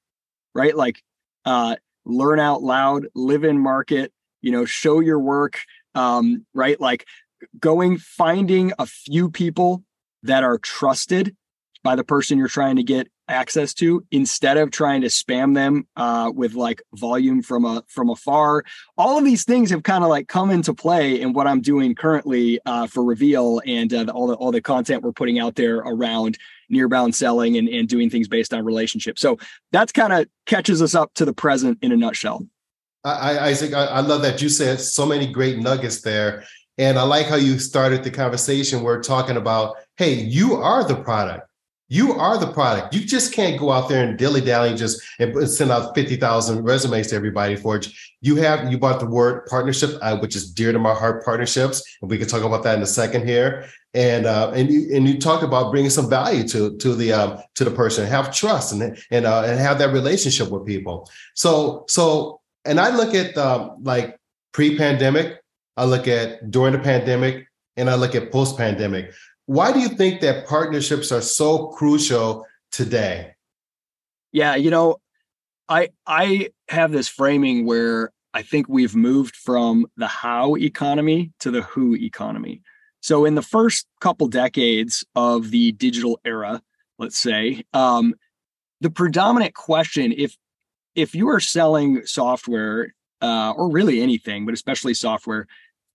right? 0.54 0.76
Like 0.76 1.02
uh, 1.46 1.78
learn 2.06 2.40
out 2.40 2.62
loud, 2.62 3.08
live 3.16 3.44
in 3.44 3.58
market, 3.58 4.12
you 4.42 4.52
know, 4.52 4.66
show 4.66 5.00
your 5.00 5.20
work, 5.20 5.62
um, 5.96 6.46
right? 6.54 6.80
Like 6.80 7.08
going, 7.60 7.98
finding 7.98 8.72
a 8.78 8.86
few 8.86 9.32
people 9.32 9.84
that 10.22 10.44
are 10.44 10.60
trusted 10.60 11.36
by 11.84 11.96
the 11.96 12.04
person 12.04 12.38
you're 12.38 12.48
trying 12.48 12.78
to 12.78 12.84
get 12.84 13.08
access 13.28 13.74
to 13.74 14.06
instead 14.12 14.58
of 14.58 14.72
trying 14.72 15.02
to 15.02 15.08
spam 15.08 15.56
them 15.56 15.88
uh, 15.96 16.32
with 16.34 16.56
like 16.56 16.82
volume 16.96 17.42
from 17.42 17.64
a 17.64 17.84
from 17.88 18.10
afar 18.10 18.64
all 18.98 19.18
of 19.18 19.24
these 19.24 19.46
things 19.46 19.70
have 19.70 19.84
kind 19.84 20.04
of 20.04 20.10
like 20.10 20.28
come 20.28 20.50
into 20.50 20.74
play 20.74 21.22
in 21.22 21.32
what 21.32 21.48
i'm 21.48 21.62
doing 21.62 21.96
currently 21.96 22.60
uh, 22.66 22.86
for 22.86 23.04
reveal 23.04 23.62
and 23.66 23.94
uh, 23.94 24.06
all 24.14 24.28
the 24.28 24.34
all 24.36 24.52
the 24.52 24.62
content 24.62 25.04
we're 25.04 25.14
putting 25.14 25.40
out 25.40 25.56
there 25.56 25.78
around 25.78 26.38
nearbound 26.72 27.14
selling 27.14 27.56
and, 27.56 27.70
and 27.70 27.88
doing 27.88 28.10
things 28.10 28.28
based 28.28 28.54
on 28.54 28.66
relationships 28.66 29.22
so 29.22 29.38
that's 29.72 29.92
kind 29.94 30.12
of 30.12 30.28
catches 30.46 30.82
us 30.82 30.94
up 30.94 31.14
to 31.14 31.24
the 31.24 31.34
present 31.34 31.78
in 31.82 31.92
a 31.92 31.98
nutshell 31.98 32.46
I, 33.06 33.50
Isaac, 33.50 33.74
I, 33.74 33.86
I 33.86 34.00
love 34.00 34.22
that 34.22 34.42
you 34.42 34.48
said 34.48 34.80
so 34.80 35.06
many 35.06 35.28
great 35.28 35.60
nuggets 35.60 36.02
there. 36.04 36.46
And 36.78 36.98
I 36.98 37.04
like 37.04 37.28
how 37.28 37.36
you 37.36 37.60
started 37.60 38.02
the 38.02 38.10
conversation. 38.10 38.82
We're 38.82 39.04
talking 39.04 39.36
about, 39.36 39.76
hey, 39.98 40.14
you 40.14 40.56
are 40.56 40.88
the 40.88 40.96
product 40.96 41.50
you 41.94 42.14
are 42.14 42.40
the 42.40 42.48
product. 42.48 42.96
You 42.96 43.02
just 43.06 43.34
can't 43.34 43.60
go 43.60 43.72
out 43.72 43.88
there 43.88 44.04
and 44.04 44.18
dilly 44.18 44.42
dally 44.42 44.70
and 44.70 44.78
just 44.78 45.00
and 45.20 45.48
send 45.48 45.72
out 45.72 45.94
fifty 45.94 46.16
thousand 46.16 46.64
resumes 46.64 47.08
to 47.10 47.16
everybody 47.16 47.56
for 47.56 47.76
it. 47.76 47.88
You 48.20 48.36
have 48.38 48.72
you 48.72 48.80
bought 48.80 49.00
the 49.00 49.06
word 49.06 49.46
partnership, 49.46 49.92
uh, 50.02 50.18
which 50.18 50.36
is 50.36 50.52
dear 50.52 50.72
to 50.72 50.80
my 50.80 50.96
heart. 50.96 51.24
Partnerships, 51.24 51.84
and 52.02 52.10
we 52.10 52.18
can 52.18 52.28
talk 52.28 52.44
about 52.44 52.64
that 52.64 52.78
in 52.78 52.82
a 52.82 52.88
second 52.88 53.28
here. 53.28 53.66
And 53.94 54.26
uh, 54.26 54.52
and 54.56 54.72
you 54.72 54.90
and 54.96 55.08
you 55.08 55.20
talked 55.20 55.44
about 55.44 55.70
bringing 55.72 55.92
some 55.92 56.10
value 56.10 56.48
to 56.48 56.76
to 56.78 56.96
the 56.96 57.14
um, 57.14 57.38
to 57.54 57.64
the 57.64 57.70
person, 57.70 58.08
have 58.08 58.34
trust, 58.34 58.74
and 58.74 58.98
and 59.12 59.28
uh, 59.28 59.44
and 59.44 59.60
have 59.60 59.78
that 59.78 59.94
relationship 59.94 60.50
with 60.50 60.66
people. 60.66 61.08
So 61.36 61.86
so 61.88 62.42
and 62.66 62.80
I 62.80 62.96
look 62.96 63.14
at 63.14 63.38
um, 63.38 63.84
like 63.84 64.18
pre-pandemic, 64.52 65.40
I 65.78 65.86
look 65.86 66.08
at 66.08 66.50
during 66.50 66.74
the 66.74 66.80
pandemic, 66.80 67.46
and 67.78 67.88
I 67.88 67.96
look 67.96 68.16
at 68.16 68.32
post-pandemic 68.32 69.14
why 69.46 69.72
do 69.72 69.80
you 69.80 69.90
think 69.90 70.22
that 70.22 70.48
partnerships 70.48 71.12
are 71.12 71.22
so 71.22 71.68
crucial 71.68 72.46
today? 72.72 73.36
Yeah, 74.32 74.56
you 74.56 74.72
know, 74.72 74.98
I 75.70 75.90
I 76.08 76.50
have 76.70 76.92
this 76.92 77.08
framing 77.08 77.66
where 77.66 78.12
I 78.34 78.42
think 78.42 78.68
we've 78.68 78.96
moved 78.96 79.36
from 79.36 79.86
the 79.98 80.08
how 80.08 80.56
economy 80.56 81.32
to 81.40 81.52
the 81.52 81.62
who 81.62 81.96
economy. 81.96 82.62
So 83.02 83.26
in 83.26 83.36
the 83.36 83.42
first 83.42 83.86
couple 84.00 84.28
decades 84.28 85.04
of 85.16 85.52
the 85.52 85.74
digital 85.74 86.20
era, 86.24 86.62
let's 86.98 87.20
say, 87.20 87.64
um, 87.74 88.16
the 88.82 88.90
predominant 88.90 89.54
question, 89.54 90.14
if 90.16 90.38
if 90.96 91.14
you 91.14 91.30
are 91.30 91.40
selling 91.40 92.06
software 92.06 92.94
uh, 93.22 93.52
or 93.52 93.72
really 93.72 94.02
anything, 94.02 94.46
but 94.46 94.54
especially 94.54 94.94
software, 94.94 95.48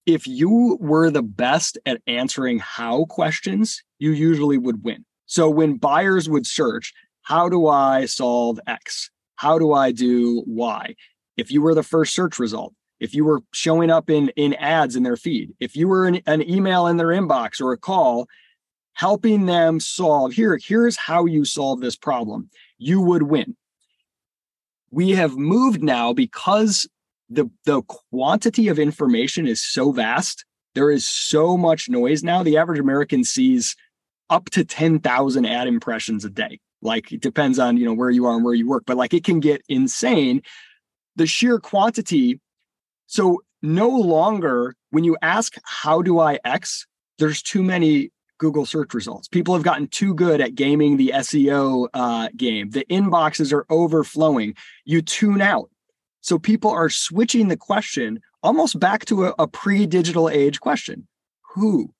if 0.08 0.26
you 0.26 0.78
were 0.80 1.10
the 1.10 1.22
best 1.22 1.76
at 1.84 2.00
answering 2.06 2.58
how 2.60 3.04
questions, 3.04 3.82
you 3.98 4.12
usually 4.12 4.56
would 4.56 4.82
win. 4.82 5.04
So 5.26 5.50
when 5.50 5.76
buyers 5.76 6.30
would 6.30 6.46
search, 6.46 6.94
how 7.20 7.50
do 7.50 7.66
I 7.66 8.06
solve 8.06 8.58
X? 8.66 9.10
How 9.36 9.58
do 9.58 9.74
I 9.74 9.92
do 9.92 10.42
Y? 10.46 10.94
If 11.36 11.50
you 11.50 11.60
were 11.60 11.74
the 11.74 11.82
first 11.82 12.14
search 12.14 12.38
result, 12.38 12.72
if 13.00 13.14
you 13.14 13.22
were 13.22 13.42
showing 13.52 13.90
up 13.90 14.08
in, 14.08 14.30
in 14.30 14.54
ads 14.54 14.96
in 14.96 15.02
their 15.02 15.18
feed, 15.18 15.52
if 15.60 15.76
you 15.76 15.86
were 15.86 16.06
in, 16.06 16.22
an 16.26 16.48
email 16.48 16.86
in 16.86 16.96
their 16.96 17.08
inbox 17.08 17.60
or 17.60 17.72
a 17.72 17.78
call, 17.78 18.26
helping 18.94 19.44
them 19.44 19.78
solve 19.78 20.32
here, 20.32 20.58
here's 20.60 20.96
how 20.96 21.26
you 21.26 21.44
solve 21.44 21.82
this 21.82 21.96
problem, 21.96 22.48
you 22.78 23.02
would 23.02 23.24
win. 23.24 23.54
We 24.90 25.10
have 25.10 25.36
moved 25.36 25.82
now 25.82 26.14
because 26.14 26.88
the 27.30 27.50
the 27.64 27.82
quantity 27.82 28.68
of 28.68 28.78
information 28.78 29.46
is 29.46 29.62
so 29.62 29.92
vast. 29.92 30.44
There 30.74 30.90
is 30.90 31.08
so 31.08 31.56
much 31.56 31.88
noise 31.88 32.22
now. 32.22 32.42
The 32.42 32.56
average 32.56 32.78
American 32.78 33.24
sees 33.24 33.74
up 34.30 34.50
to 34.50 34.64
10,000 34.64 35.46
ad 35.46 35.66
impressions 35.66 36.24
a 36.24 36.30
day. 36.30 36.60
Like 36.82 37.12
it 37.12 37.20
depends 37.20 37.58
on, 37.58 37.76
you 37.76 37.84
know, 37.84 37.94
where 37.94 38.10
you 38.10 38.26
are 38.26 38.36
and 38.36 38.44
where 38.44 38.54
you 38.54 38.68
work, 38.68 38.84
but 38.86 38.96
like 38.96 39.14
it 39.14 39.24
can 39.24 39.40
get 39.40 39.62
insane. 39.68 40.42
The 41.16 41.26
sheer 41.26 41.58
quantity. 41.58 42.40
So 43.06 43.42
no 43.62 43.88
longer 43.88 44.74
when 44.90 45.04
you 45.04 45.16
ask 45.22 45.54
how 45.64 46.02
do 46.02 46.20
I 46.20 46.38
X, 46.44 46.86
there's 47.18 47.42
too 47.42 47.62
many 47.62 48.12
Google 48.38 48.64
search 48.64 48.94
results. 48.94 49.26
People 49.26 49.54
have 49.54 49.64
gotten 49.64 49.88
too 49.88 50.14
good 50.14 50.40
at 50.40 50.54
gaming 50.54 50.96
the 50.96 51.12
SEO 51.16 51.88
uh, 51.92 52.28
game. 52.36 52.70
The 52.70 52.84
inboxes 52.84 53.52
are 53.52 53.66
overflowing. 53.68 54.54
You 54.84 55.02
tune 55.02 55.40
out. 55.40 55.70
So 56.20 56.38
people 56.38 56.70
are 56.70 56.90
switching 56.90 57.48
the 57.48 57.56
question 57.56 58.20
almost 58.42 58.78
back 58.78 59.04
to 59.06 59.26
a, 59.26 59.34
a 59.38 59.46
pre 59.46 59.86
digital 59.86 60.28
age 60.28 60.60
question 60.60 61.06
Who? 61.54 61.94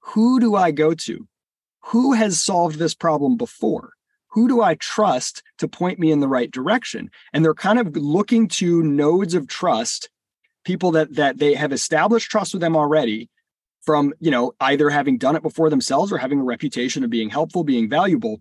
Who 0.00 0.40
do 0.40 0.54
I 0.54 0.70
go 0.70 0.94
to? 0.94 1.28
Who 1.86 2.12
has 2.12 2.42
solved 2.42 2.78
this 2.78 2.94
problem 2.94 3.36
before? 3.36 3.92
who 4.28 4.48
do 4.48 4.62
I 4.62 4.74
trust 4.76 5.42
to 5.58 5.68
point 5.68 5.98
me 5.98 6.12
in 6.12 6.20
the 6.20 6.28
right 6.28 6.50
direction? 6.50 7.10
And 7.32 7.44
they're 7.44 7.54
kind 7.54 7.78
of 7.78 7.96
looking 7.96 8.48
to 8.48 8.82
nodes 8.82 9.34
of 9.34 9.48
trust, 9.48 10.10
people 10.64 10.92
that 10.92 11.14
that 11.14 11.38
they 11.38 11.54
have 11.54 11.72
established 11.72 12.30
trust 12.30 12.52
with 12.52 12.60
them 12.60 12.76
already 12.76 13.30
from, 13.82 14.12
you 14.20 14.30
know, 14.30 14.52
either 14.60 14.90
having 14.90 15.18
done 15.18 15.34
it 15.34 15.42
before 15.42 15.70
themselves 15.70 16.12
or 16.12 16.18
having 16.18 16.40
a 16.40 16.44
reputation 16.44 17.04
of 17.04 17.10
being 17.10 17.30
helpful, 17.30 17.64
being 17.64 17.88
valuable. 17.88 18.40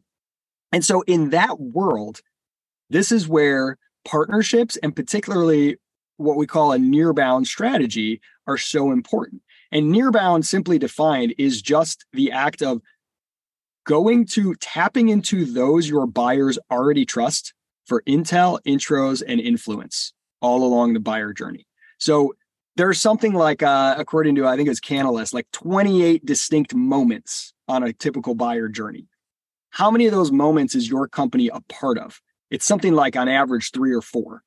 And 0.71 0.83
so 0.83 1.01
in 1.07 1.29
that 1.29 1.59
world, 1.59 2.21
this 2.89 3.11
is 3.11 3.27
where 3.27 3.77
partnerships 4.07 4.77
and 4.77 4.95
particularly 4.95 5.77
what 6.15 6.37
we 6.37 6.47
call 6.47 6.71
a 6.71 6.79
near 6.79 7.13
bound 7.13 7.45
strategy 7.45 8.21
are 8.47 8.57
so 8.57 8.91
important. 8.91 9.41
And 9.71 9.91
near 9.91 10.11
bound, 10.11 10.45
simply 10.45 10.79
defined, 10.79 11.35
is 11.37 11.61
just 11.61 12.05
the 12.13 12.31
act 12.31 12.61
of 12.61 12.81
going 13.85 14.25
to 14.25 14.55
tapping 14.55 15.09
into 15.09 15.45
those 15.45 15.89
your 15.89 16.07
buyers 16.07 16.57
already 16.71 17.05
trust 17.05 17.53
for 17.85 18.01
intel, 18.03 18.59
intros, 18.65 19.21
and 19.25 19.39
influence 19.39 20.13
all 20.41 20.63
along 20.63 20.93
the 20.93 20.99
buyer 20.99 21.33
journey. 21.33 21.67
So 21.99 22.35
there's 22.75 22.99
something 22.99 23.33
like, 23.33 23.63
uh, 23.63 23.95
according 23.97 24.35
to 24.35 24.47
I 24.47 24.55
think 24.55 24.69
it's 24.69 24.79
Canalys, 24.79 25.33
like 25.33 25.47
28 25.51 26.25
distinct 26.25 26.73
moments 26.73 27.53
on 27.67 27.83
a 27.83 27.93
typical 27.93 28.35
buyer 28.35 28.69
journey. 28.69 29.07
How 29.71 29.91
many 29.91 30.05
of 30.05 30.11
those 30.11 30.31
moments 30.31 30.75
is 30.75 30.89
your 30.89 31.07
company 31.07 31.49
a 31.51 31.59
part 31.61 31.97
of? 31.97 32.21
It's 32.49 32.65
something 32.65 32.93
like 32.93 33.15
on 33.15 33.27
average 33.27 33.71
three 33.71 33.93
or 33.93 34.01
four. 34.01 34.43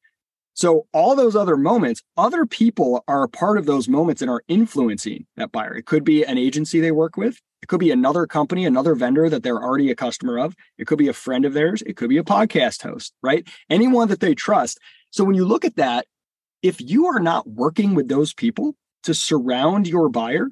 So 0.55 0.87
all 0.93 1.15
those 1.15 1.37
other 1.37 1.57
moments, 1.57 2.03
other 2.17 2.45
people 2.45 3.05
are 3.09 3.23
a 3.23 3.29
part 3.29 3.57
of 3.57 3.67
those 3.67 3.89
moments 3.89 4.21
and 4.21 4.31
are 4.31 4.43
influencing 4.49 5.27
that 5.37 5.53
buyer. 5.53 5.75
It 5.75 5.87
could 5.87 6.05
be 6.05 6.25
an 6.25 6.39
agency 6.39 6.81
they 6.81 6.91
work 6.91 7.17
with. 7.17 7.41
It 7.63 7.69
could 7.69 7.81
be 7.81 7.91
another 7.91 8.27
company, 8.27 8.67
another 8.67 8.95
vendor 8.95 9.29
that 9.29 9.43
they're 9.43 9.63
already 9.63 9.91
a 9.91 9.95
customer 9.95 10.39
of. 10.39 10.55
It 10.77 10.87
could 10.87 10.99
be 10.99 11.09
a 11.09 11.13
friend 11.13 11.45
of 11.45 11.53
theirs. 11.53 11.83
It 11.87 11.97
could 11.97 12.09
be 12.09 12.19
a 12.19 12.25
podcast 12.25 12.83
host, 12.83 13.13
right? 13.23 13.47
Anyone 13.69 14.09
that 14.09 14.21
they 14.21 14.35
trust. 14.35 14.79
So 15.11 15.25
when 15.25 15.35
you 15.35 15.45
look 15.45 15.65
at 15.65 15.77
that, 15.77 16.07
if 16.63 16.81
you 16.81 17.07
are 17.07 17.21
not 17.21 17.49
working 17.49 17.95
with 17.95 18.09
those 18.09 18.35
people 18.35 18.75
to 19.05 19.15
surround 19.15 19.87
your 19.87 20.09
buyer 20.09 20.49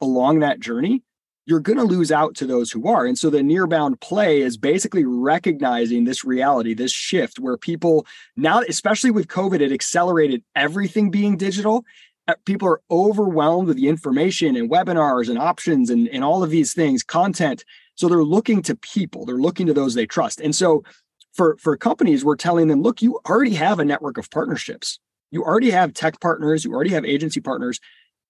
along 0.00 0.40
that 0.40 0.60
journey, 0.60 1.02
you're 1.44 1.60
going 1.60 1.78
to 1.78 1.84
lose 1.84 2.12
out 2.12 2.34
to 2.36 2.46
those 2.46 2.70
who 2.70 2.86
are. 2.86 3.04
And 3.04 3.18
so 3.18 3.28
the 3.28 3.42
near 3.42 3.66
bound 3.66 4.00
play 4.00 4.40
is 4.40 4.56
basically 4.56 5.04
recognizing 5.04 6.04
this 6.04 6.24
reality, 6.24 6.74
this 6.74 6.92
shift 6.92 7.38
where 7.38 7.56
people 7.56 8.06
now, 8.36 8.60
especially 8.60 9.10
with 9.10 9.26
COVID, 9.26 9.60
it 9.60 9.72
accelerated 9.72 10.42
everything 10.54 11.10
being 11.10 11.36
digital. 11.36 11.84
Uh, 12.28 12.34
people 12.44 12.68
are 12.68 12.80
overwhelmed 12.90 13.66
with 13.66 13.76
the 13.76 13.88
information 13.88 14.54
and 14.54 14.70
webinars 14.70 15.28
and 15.28 15.38
options 15.38 15.90
and, 15.90 16.08
and 16.08 16.22
all 16.22 16.44
of 16.44 16.50
these 16.50 16.72
things, 16.72 17.02
content. 17.02 17.64
So 17.96 18.08
they're 18.08 18.22
looking 18.22 18.62
to 18.62 18.76
people, 18.76 19.26
they're 19.26 19.36
looking 19.36 19.66
to 19.66 19.74
those 19.74 19.94
they 19.94 20.06
trust. 20.06 20.40
And 20.40 20.54
so 20.54 20.84
for, 21.32 21.56
for 21.56 21.76
companies, 21.76 22.24
we're 22.24 22.36
telling 22.36 22.68
them, 22.68 22.82
look, 22.82 23.02
you 23.02 23.20
already 23.28 23.54
have 23.54 23.80
a 23.80 23.84
network 23.84 24.18
of 24.18 24.30
partnerships. 24.30 25.00
You 25.32 25.42
already 25.42 25.70
have 25.70 25.94
tech 25.94 26.20
partners, 26.20 26.64
you 26.64 26.72
already 26.72 26.90
have 26.90 27.04
agency 27.04 27.40
partners, 27.40 27.80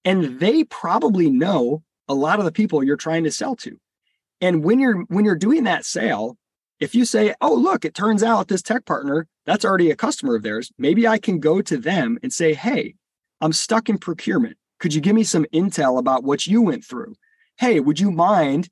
and 0.04 0.40
they 0.40 0.64
probably 0.64 1.28
know 1.28 1.82
a 2.08 2.14
lot 2.14 2.38
of 2.38 2.44
the 2.44 2.52
people 2.52 2.82
you're 2.82 2.96
trying 2.96 3.24
to 3.24 3.30
sell 3.30 3.56
to. 3.56 3.78
And 4.40 4.64
when 4.64 4.78
you're 4.78 5.02
when 5.08 5.24
you're 5.24 5.36
doing 5.36 5.64
that 5.64 5.84
sale, 5.84 6.36
if 6.80 6.94
you 6.94 7.04
say, 7.04 7.34
"Oh, 7.40 7.54
look, 7.54 7.84
it 7.84 7.94
turns 7.94 8.22
out 8.22 8.48
this 8.48 8.62
tech 8.62 8.84
partner, 8.84 9.26
that's 9.46 9.64
already 9.64 9.90
a 9.90 9.96
customer 9.96 10.34
of 10.34 10.42
theirs, 10.42 10.72
maybe 10.78 11.06
I 11.06 11.18
can 11.18 11.38
go 11.38 11.62
to 11.62 11.76
them 11.76 12.18
and 12.22 12.32
say, 12.32 12.54
"Hey, 12.54 12.94
I'm 13.40 13.52
stuck 13.52 13.88
in 13.88 13.98
procurement. 13.98 14.56
Could 14.78 14.94
you 14.94 15.00
give 15.00 15.14
me 15.14 15.24
some 15.24 15.46
intel 15.52 15.98
about 15.98 16.24
what 16.24 16.46
you 16.46 16.60
went 16.62 16.84
through? 16.84 17.14
Hey, 17.58 17.80
would 17.80 18.00
you 18.00 18.10
mind 18.10 18.68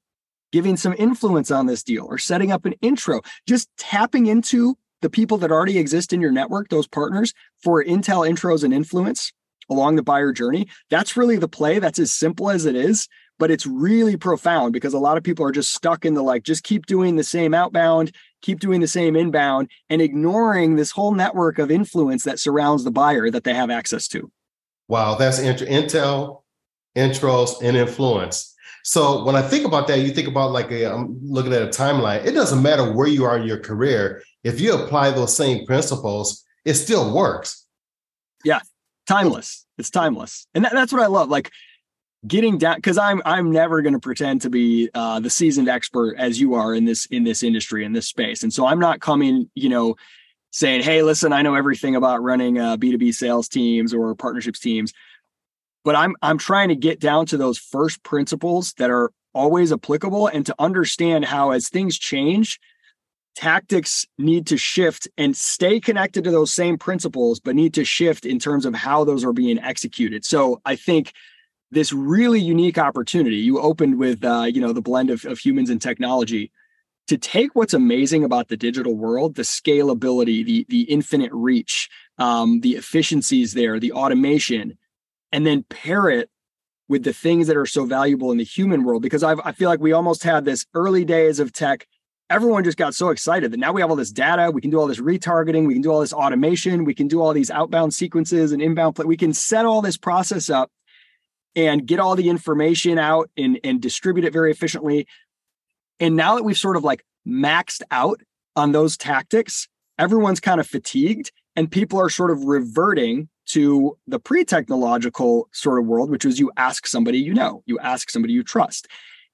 giving 0.52 0.76
some 0.76 0.94
influence 0.99 1.50
on 1.50 1.66
this 1.66 1.84
deal 1.84 2.06
or 2.06 2.18
setting 2.18 2.50
up 2.50 2.64
an 2.64 2.75
intro? 2.80 3.20
Just 3.46 3.68
tapping 3.78 4.26
into 4.26 4.76
the 5.02 5.10
people 5.10 5.38
that 5.38 5.52
already 5.52 5.78
exist 5.78 6.12
in 6.12 6.20
your 6.20 6.32
network, 6.32 6.68
those 6.68 6.88
partners 6.88 7.32
for 7.62 7.82
intel 7.82 8.28
intros 8.28 8.64
and 8.64 8.75
influence 8.75 9.32
along 9.70 9.96
the 9.96 10.02
buyer 10.02 10.32
journey. 10.32 10.68
That's 10.90 11.16
really 11.16 11.36
the 11.36 11.48
play. 11.48 11.78
That's 11.78 11.98
as 11.98 12.12
simple 12.12 12.50
as 12.50 12.66
it 12.66 12.74
is, 12.74 13.08
but 13.38 13.50
it's 13.50 13.66
really 13.66 14.16
profound 14.16 14.72
because 14.72 14.92
a 14.92 14.98
lot 14.98 15.16
of 15.16 15.22
people 15.22 15.46
are 15.46 15.52
just 15.52 15.72
stuck 15.72 16.04
in 16.04 16.14
the 16.14 16.22
like, 16.22 16.42
just 16.42 16.64
keep 16.64 16.86
doing 16.86 17.16
the 17.16 17.24
same 17.24 17.54
outbound, 17.54 18.14
keep 18.42 18.60
doing 18.60 18.80
the 18.80 18.88
same 18.88 19.16
inbound, 19.16 19.70
and 19.88 20.02
ignoring 20.02 20.76
this 20.76 20.90
whole 20.90 21.14
network 21.14 21.58
of 21.58 21.70
influence 21.70 22.24
that 22.24 22.38
surrounds 22.38 22.84
the 22.84 22.90
buyer 22.90 23.30
that 23.30 23.44
they 23.44 23.54
have 23.54 23.70
access 23.70 24.08
to. 24.08 24.30
Wow, 24.88 25.14
that's 25.14 25.38
int- 25.38 25.60
intel, 25.60 26.42
intros, 26.96 27.62
and 27.62 27.76
influence. 27.76 28.54
So 28.82 29.24
when 29.24 29.36
I 29.36 29.42
think 29.42 29.66
about 29.66 29.86
that, 29.88 30.00
you 30.00 30.10
think 30.10 30.26
about 30.26 30.52
like 30.52 30.70
a, 30.70 30.92
I'm 30.92 31.18
looking 31.22 31.52
at 31.52 31.62
a 31.62 31.66
timeline. 31.66 32.24
It 32.24 32.32
doesn't 32.32 32.62
matter 32.62 32.92
where 32.92 33.06
you 33.06 33.24
are 33.24 33.36
in 33.36 33.46
your 33.46 33.58
career. 33.58 34.22
If 34.42 34.60
you 34.60 34.74
apply 34.74 35.10
those 35.10 35.36
same 35.36 35.66
principles, 35.66 36.44
it 36.64 36.74
still 36.74 37.14
works. 37.14 37.66
Yeah, 38.44 38.60
timeless. 39.10 39.66
It's 39.78 39.90
timeless, 39.90 40.46
and 40.54 40.64
that, 40.64 40.72
that's 40.72 40.92
what 40.92 41.02
I 41.02 41.06
love. 41.06 41.28
Like 41.28 41.50
getting 42.26 42.58
down 42.58 42.76
because 42.76 42.98
I'm 42.98 43.22
I'm 43.24 43.50
never 43.50 43.82
going 43.82 43.94
to 43.94 44.00
pretend 44.00 44.42
to 44.42 44.50
be 44.50 44.90
uh, 44.94 45.20
the 45.20 45.30
seasoned 45.30 45.68
expert 45.68 46.16
as 46.18 46.40
you 46.40 46.54
are 46.54 46.74
in 46.74 46.84
this 46.84 47.06
in 47.06 47.24
this 47.24 47.42
industry 47.42 47.84
in 47.84 47.92
this 47.92 48.08
space, 48.08 48.42
and 48.42 48.52
so 48.52 48.66
I'm 48.66 48.78
not 48.78 49.00
coming, 49.00 49.50
you 49.54 49.68
know, 49.68 49.96
saying, 50.50 50.82
"Hey, 50.82 51.02
listen, 51.02 51.32
I 51.32 51.42
know 51.42 51.54
everything 51.54 51.96
about 51.96 52.22
running 52.22 52.58
uh, 52.58 52.76
B2B 52.76 53.14
sales 53.14 53.48
teams 53.48 53.92
or 53.92 54.14
partnerships 54.14 54.60
teams," 54.60 54.92
but 55.84 55.96
I'm 55.96 56.14
I'm 56.22 56.38
trying 56.38 56.68
to 56.68 56.76
get 56.76 57.00
down 57.00 57.26
to 57.26 57.36
those 57.36 57.58
first 57.58 58.02
principles 58.02 58.74
that 58.74 58.90
are 58.90 59.10
always 59.32 59.72
applicable 59.72 60.26
and 60.26 60.44
to 60.46 60.54
understand 60.58 61.24
how 61.24 61.50
as 61.50 61.68
things 61.68 61.98
change 61.98 62.58
tactics 63.34 64.06
need 64.18 64.46
to 64.49 64.56
shift 64.56 65.08
and 65.16 65.37
stay 65.37 65.80
connected 65.80 66.25
to 66.25 66.30
those 66.30 66.52
same 66.52 66.76
principles, 66.76 67.40
but 67.40 67.54
need 67.54 67.75
to 67.75 67.84
shift 67.84 68.26
in 68.26 68.38
terms 68.38 68.66
of 68.66 68.75
how 68.75 69.04
those 69.04 69.25
are 69.25 69.32
being 69.32 69.58
executed. 69.58 70.25
So 70.25 70.60
I 70.64 70.76
think 70.76 71.12
this 71.70 71.92
really 71.92 72.40
unique 72.40 72.78
opportunity 72.78 73.37
you 73.37 73.60
opened 73.60 73.99
with, 73.99 74.25
uh, 74.25 74.46
you 74.52 74.60
know, 74.60 74.72
the 74.72 74.82
blend 74.82 75.10
of, 75.10 75.25
of 75.25 75.38
humans 75.38 75.70
and 75.70 75.80
technology 75.80 76.50
to 77.06 77.18
take 77.18 77.54
what's 77.54 77.75
amazing 77.75 78.25
about 78.25 78.49
the 78.49 78.56
digital 78.56 78.94
world, 78.94 79.34
the 79.34 79.42
scalability, 79.42 80.44
the 80.44 80.66
the 80.68 80.82
infinite 80.82 81.32
reach, 81.32 81.88
um, 82.18 82.60
the 82.60 82.72
efficiencies 82.72 83.52
there, 83.52 83.80
the 83.80 83.92
automation, 83.92 84.78
and 85.32 85.46
then 85.46 85.64
pair 85.64 86.08
it 86.08 86.30
with 86.88 87.04
the 87.04 87.12
things 87.12 87.46
that 87.46 87.56
are 87.56 87.66
so 87.66 87.84
valuable 87.84 88.32
in 88.32 88.38
the 88.38 88.44
human 88.44 88.84
world. 88.84 89.02
Because 89.02 89.22
I've, 89.22 89.40
I 89.44 89.52
feel 89.52 89.68
like 89.68 89.80
we 89.80 89.92
almost 89.92 90.25
had 90.25 90.44
this 90.44 90.66
early 90.75 91.04
days 91.04 91.40
of 91.40 91.52
tech 91.52 91.87
everyone 92.30 92.62
just 92.62 92.78
got 92.78 92.94
so 92.94 93.10
excited 93.10 93.52
that 93.52 93.58
now 93.58 93.72
we 93.72 93.80
have 93.80 93.90
all 93.90 93.96
this 93.96 94.12
data, 94.12 94.50
we 94.50 94.60
can 94.60 94.70
do 94.70 94.78
all 94.78 94.87
this 94.87 95.00
retargeting, 95.00 95.66
we 95.66 95.75
can 95.75 95.82
do 95.82 95.90
all 95.90 96.00
this 96.00 96.12
automation, 96.12 96.84
we 96.84 96.94
can 96.94 97.08
do 97.08 97.20
all 97.20 97.32
these 97.32 97.50
outbound 97.50 97.92
sequences 97.92 98.52
and 98.52 98.62
inbound 98.62 98.94
play. 98.94 99.04
We 99.04 99.16
can 99.16 99.34
set 99.34 99.66
all 99.66 99.82
this 99.82 99.96
process 99.96 100.49
up 100.49 100.70
and 101.56 101.84
get 101.84 101.99
all 101.99 102.14
the 102.14 102.28
information 102.28 102.99
out 102.99 103.28
and, 103.37 103.58
and 103.64 103.82
distribute 103.82 104.25
it 104.25 104.32
very 104.32 104.52
efficiently. 104.52 105.08
And 105.99 106.14
now 106.14 106.37
that 106.37 106.44
we've 106.44 106.56
sort 106.56 106.76
of 106.76 106.84
like 106.84 107.04
maxed 107.26 107.82
out 107.90 108.20
on 108.54 108.70
those 108.70 108.96
tactics, 108.96 109.68
everyone's 109.99 110.40
kind 110.40 110.60
of 110.60 110.68
fatigued 110.68 111.32
and 111.56 111.70
people 111.70 112.00
are 112.00 112.08
sort 112.08 112.30
of 112.30 112.44
reverting 112.44 113.28
to 113.46 113.99
the 114.06 114.20
pre-technological 114.20 115.49
sort 115.52 115.80
of 115.80 115.87
world, 115.87 116.08
which 116.08 116.25
is 116.25 116.38
you 116.38 116.52
ask 116.56 116.87
somebody 116.87 117.18
you 117.18 117.34
know, 117.34 117.64
you 117.66 117.76
ask 117.80 118.08
somebody 118.08 118.32
you 118.32 118.44
trust. 118.44 118.87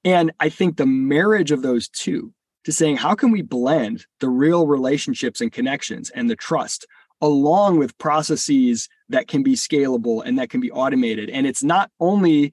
And 0.03 0.31
I 0.39 0.49
think 0.49 0.77
the 0.77 0.87
marriage 0.87 1.51
of 1.51 1.61
those 1.61 1.87
two 1.87 2.33
to 2.67 2.73
saying 2.73 2.97
how 2.97 3.15
can 3.15 3.31
we 3.31 3.41
blend 3.41 4.05
the 4.19 4.27
real 4.27 4.67
relationships 4.67 5.39
and 5.39 5.53
connections 5.53 6.09
and 6.09 6.29
the 6.29 6.35
trust 6.35 6.85
along 7.21 7.79
with 7.79 7.97
processes 7.97 8.89
that 9.07 9.29
can 9.29 9.41
be 9.41 9.53
scalable 9.53 10.21
and 10.25 10.37
that 10.37 10.49
can 10.49 10.59
be 10.59 10.69
automated? 10.69 11.29
And 11.29 11.47
it's 11.47 11.63
not 11.63 11.89
only 12.01 12.51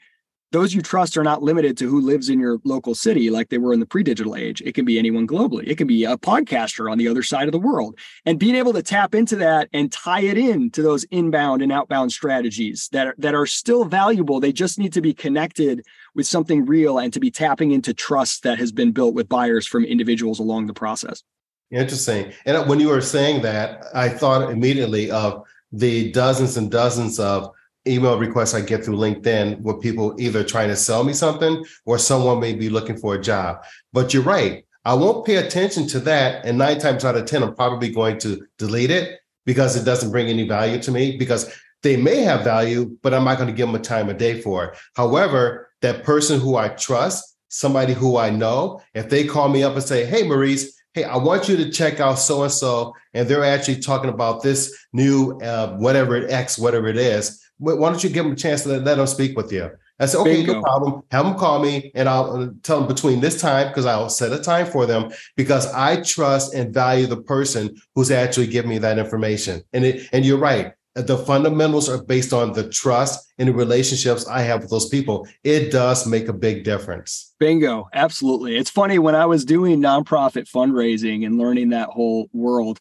those 0.55 0.73
you 0.73 0.81
trust 0.81 1.17
are 1.17 1.25
not 1.25 1.43
limited 1.43 1.77
to 1.77 1.89
who 1.89 2.01
lives 2.01 2.29
in 2.29 2.39
your 2.39 2.61
local 2.63 2.95
city 2.95 3.29
like 3.29 3.49
they 3.49 3.59
were 3.59 3.73
in 3.73 3.81
the 3.81 3.87
pre-digital 3.87 4.37
age. 4.37 4.63
It 4.65 4.73
can 4.73 4.85
be 4.85 5.01
anyone 5.01 5.27
globally. 5.27 5.67
It 5.67 5.77
can 5.77 5.89
be 5.89 6.05
a 6.05 6.17
podcaster 6.17 6.89
on 6.89 6.97
the 6.97 7.09
other 7.09 7.25
side 7.25 7.49
of 7.49 7.53
the 7.53 7.59
world. 7.59 7.99
And 8.25 8.39
being 8.39 8.55
able 8.55 8.73
to 8.75 8.83
tap 8.83 9.17
into 9.17 9.35
that 9.37 9.69
and 9.73 9.91
tie 9.91 10.21
it 10.21 10.39
in 10.39 10.71
to 10.71 10.81
those 10.81 11.03
inbound 11.11 11.61
and 11.61 11.73
outbound 11.73 12.13
strategies 12.13 12.89
that 12.93 13.09
are, 13.09 13.15
that 13.19 13.35
are 13.35 13.47
still 13.47 13.85
valuable. 13.85 14.39
They 14.39 14.53
just 14.53 14.79
need 14.79 14.93
to 14.93 15.01
be 15.01 15.13
connected 15.13 15.85
with 16.15 16.29
something 16.29 16.65
real 16.65 16.99
and 16.99 17.13
to 17.15 17.19
be 17.19 17.33
tapping 17.33 17.73
into 17.73 17.93
trust 17.93 18.45
that 18.45 18.61
has 18.61 18.71
been 18.71 18.93
built 18.93 19.15
with 19.15 19.29
buyers 19.29 19.67
from 19.67 19.85
individuals 19.85 20.39
along 20.39 20.69
the 20.69 20.75
process. 20.75 21.25
Interesting. 21.73 22.33
And 22.47 22.69
when 22.69 22.79
you 22.79 22.91
were 22.91 23.01
saying 23.01 23.43
that 23.43 23.87
i 23.93 24.09
thought 24.09 24.53
immediately 24.53 25.11
of 25.11 25.43
the 25.73 26.13
dozens 26.13 26.57
and 26.57 26.71
dozens 26.71 27.19
of 27.19 27.51
email 27.87 28.19
requests 28.19 28.55
I 28.55 28.61
get 28.61 28.85
through 28.85 28.97
LinkedIn 28.97 29.61
with 29.61 29.81
people 29.81 30.15
either 30.19 30.43
trying 30.43 30.69
to 30.69 30.77
sell 30.77 31.05
me 31.05 31.13
something 31.13 31.65
or 31.85 31.99
someone 31.99 32.41
may 32.41 32.55
be 32.55 32.69
looking 32.69 32.97
for 32.97 33.15
a 33.15 33.21
job. 33.21 33.65
But 33.93 34.15
you're 34.15 34.23
right. 34.23 34.65
I 34.85 34.95
won't 34.95 35.25
pay 35.25 35.37
attention 35.37 35.87
to 35.89 36.01
that. 36.01 36.45
And 36.45 36.59
nine 36.59 36.79
times 36.79 37.05
out 37.05 37.17
of 37.17 37.27
10, 37.27 37.43
I'm 37.43 37.55
probably 37.55 37.91
going 37.91 38.19
to 38.21 38.47
delete 38.59 38.91
it 38.91 39.21
because 39.47 39.77
it 39.77 39.85
doesn't 39.85 40.11
bring 40.11 40.29
any 40.29 40.47
value 40.47 40.81
to 40.83 40.91
me 40.91 41.17
because 41.17 41.55
they 41.83 41.97
may 41.97 42.23
have 42.23 42.45
value, 42.45 42.97
but 43.03 43.13
I'm 43.13 43.25
not 43.25 43.37
going 43.37 43.49
to 43.49 43.55
give 43.55 43.67
them 43.67 43.77
a 43.77 43.79
time 43.79 44.09
of 44.09 44.19
day 44.19 44.41
for 44.41 44.65
it. 44.65 44.79
However, 44.95 45.71
that 45.83 46.03
person 46.03 46.41
who 46.41 46.57
I 46.57 46.69
trust, 46.69 47.37
somebody 47.49 47.93
who 47.93 48.17
I 48.17 48.31
know, 48.31 48.81
if 48.95 49.11
they 49.11 49.27
call 49.27 49.49
me 49.49 49.63
up 49.63 49.75
and 49.75 49.83
say, 49.83 50.07
Hey, 50.07 50.23
Maurice, 50.23 50.75
hey, 50.95 51.05
I 51.05 51.17
want 51.17 51.49
you 51.49 51.57
to 51.59 51.71
check 51.71 52.01
out 52.01 52.15
so 52.15 52.43
and 52.43 52.53
so, 52.53 52.95
and 53.13 53.29
they're 53.29 53.45
actually 53.45 53.81
talking 53.81 54.11
about 54.11 54.43
this 54.43 54.75
new 54.93 55.39
uh, 55.41 55.77
whatever 55.77 56.17
it 56.17 56.31
X, 56.31 56.59
whatever 56.59 56.87
it 56.89 56.97
is. 56.97 57.44
Why 57.59 57.91
don't 57.91 58.03
you 58.03 58.11
give 58.11 58.25
them 58.25 58.33
a 58.33 58.37
chance 58.37 58.63
to 58.63 58.71
let, 58.71 58.85
let 58.85 58.95
them 58.97 59.07
speak 59.07 59.37
with 59.37 59.53
you? 59.53 59.71
I 60.01 60.07
said, 60.07 60.19
okay, 60.21 60.37
Bingo. 60.39 60.55
no 60.55 60.63
problem. 60.63 61.03
Have 61.13 61.25
them 61.25 61.35
call 61.37 61.63
me 61.63 61.93
and 61.95 62.09
I'll 62.09 62.37
uh, 62.37 62.49
tell 62.63 62.81
them 62.81 62.89
between 62.89 63.21
this 63.21 63.41
time 63.41 63.69
because 63.69 63.87
I'll 63.87 64.09
set 64.09 64.33
a 64.33 64.41
time 64.41 64.67
for 64.67 64.87
them 64.87 65.13
because 65.37 65.73
I 65.73 66.03
trust 66.03 66.53
and 66.53 66.75
value 66.75 67.07
the 67.07 67.17
person 67.17 67.77
who's 67.95 68.11
actually 68.11 68.49
giving 68.49 68.71
me 68.71 68.79
that 68.79 68.99
information. 68.99 69.63
And 69.73 69.85
it, 69.85 70.09
and 70.13 70.25
you're 70.25 70.39
right. 70.39 70.73
The 70.95 71.19
fundamentals 71.19 71.89
are 71.89 72.03
based 72.03 72.33
on 72.33 72.53
the 72.53 72.69
trust 72.69 73.33
and 73.39 73.49
the 73.49 73.53
relationships 73.53 74.27
I 74.29 74.41
have 74.43 74.63
with 74.63 74.71
those 74.71 74.89
people. 74.89 75.29
It 75.43 75.71
does 75.71 76.07
make 76.07 76.29
a 76.29 76.33
big 76.33 76.65
difference. 76.65 77.35
Bingo. 77.39 77.89
Absolutely. 77.93 78.57
It's 78.57 78.71
funny 78.71 78.99
when 78.99 79.15
I 79.15 79.27
was 79.27 79.45
doing 79.45 79.81
nonprofit 79.81 80.49
fundraising 80.51 81.27
and 81.27 81.37
learning 81.37 81.71
that 81.71 81.89
whole 81.89 82.29
world. 82.33 82.79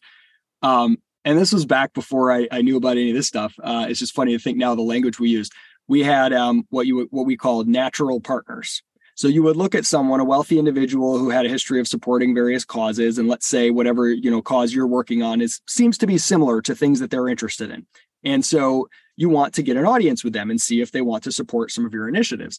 Um, 0.62 0.98
and 1.24 1.38
this 1.38 1.52
was 1.52 1.64
back 1.64 1.94
before 1.94 2.32
I, 2.32 2.46
I, 2.50 2.62
knew 2.62 2.76
about 2.76 2.98
any 2.98 3.10
of 3.10 3.16
this 3.16 3.26
stuff. 3.26 3.54
Uh, 3.62 3.86
it's 3.88 3.98
just 3.98 4.14
funny 4.14 4.32
to 4.32 4.38
think 4.38 4.58
now 4.58 4.74
the 4.74 4.82
language 4.82 5.18
we 5.18 5.30
use 5.30 5.50
we 5.86 6.02
had 6.02 6.32
um, 6.32 6.66
what 6.70 6.86
you 6.86 7.06
what 7.10 7.26
we 7.26 7.36
called 7.36 7.68
natural 7.68 8.20
partners. 8.20 8.82
So 9.16 9.28
you 9.28 9.44
would 9.44 9.56
look 9.56 9.76
at 9.76 9.86
someone, 9.86 10.18
a 10.18 10.24
wealthy 10.24 10.58
individual 10.58 11.18
who 11.18 11.30
had 11.30 11.46
a 11.46 11.48
history 11.48 11.78
of 11.78 11.86
supporting 11.86 12.34
various 12.34 12.64
causes, 12.64 13.16
and 13.16 13.28
let's 13.28 13.46
say 13.46 13.70
whatever 13.70 14.10
you 14.10 14.30
know 14.30 14.42
cause 14.42 14.72
you're 14.72 14.86
working 14.86 15.22
on 15.22 15.40
is 15.40 15.60
seems 15.68 15.98
to 15.98 16.06
be 16.06 16.18
similar 16.18 16.60
to 16.62 16.74
things 16.74 17.00
that 17.00 17.10
they're 17.10 17.28
interested 17.28 17.70
in, 17.70 17.86
and 18.24 18.44
so 18.44 18.88
you 19.16 19.28
want 19.28 19.54
to 19.54 19.62
get 19.62 19.76
an 19.76 19.86
audience 19.86 20.24
with 20.24 20.32
them 20.32 20.50
and 20.50 20.60
see 20.60 20.80
if 20.80 20.90
they 20.90 21.00
want 21.00 21.22
to 21.24 21.32
support 21.32 21.70
some 21.70 21.86
of 21.86 21.92
your 21.92 22.08
initiatives. 22.08 22.58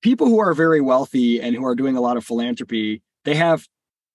People 0.00 0.26
who 0.26 0.38
are 0.40 0.54
very 0.54 0.80
wealthy 0.80 1.40
and 1.40 1.54
who 1.54 1.64
are 1.66 1.74
doing 1.74 1.96
a 1.96 2.00
lot 2.00 2.16
of 2.16 2.24
philanthropy, 2.24 3.02
they 3.24 3.34
have 3.34 3.68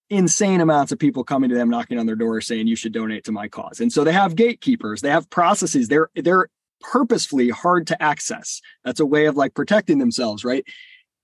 insane 0.09 0.61
amounts 0.61 0.91
of 0.91 0.99
people 0.99 1.23
coming 1.23 1.49
to 1.49 1.55
them 1.55 1.69
knocking 1.69 1.99
on 1.99 2.05
their 2.05 2.15
door 2.15 2.39
saying 2.39 2.67
you 2.67 2.75
should 2.75 2.93
donate 2.93 3.25
to 3.25 3.31
my 3.31 3.47
cause 3.47 3.81
and 3.81 3.91
so 3.91 4.05
they 4.05 4.13
have 4.13 4.35
gatekeepers 4.35 5.01
they 5.01 5.09
have 5.09 5.29
processes 5.29 5.89
they're 5.89 6.09
they're 6.15 6.47
purposefully 6.81 7.49
hard 7.49 7.87
to 7.87 8.01
access. 8.01 8.61
That's 8.83 8.99
a 8.99 9.05
way 9.05 9.25
of 9.25 9.35
like 9.35 9.53
protecting 9.53 9.97
themselves, 9.97 10.43
right? 10.43 10.65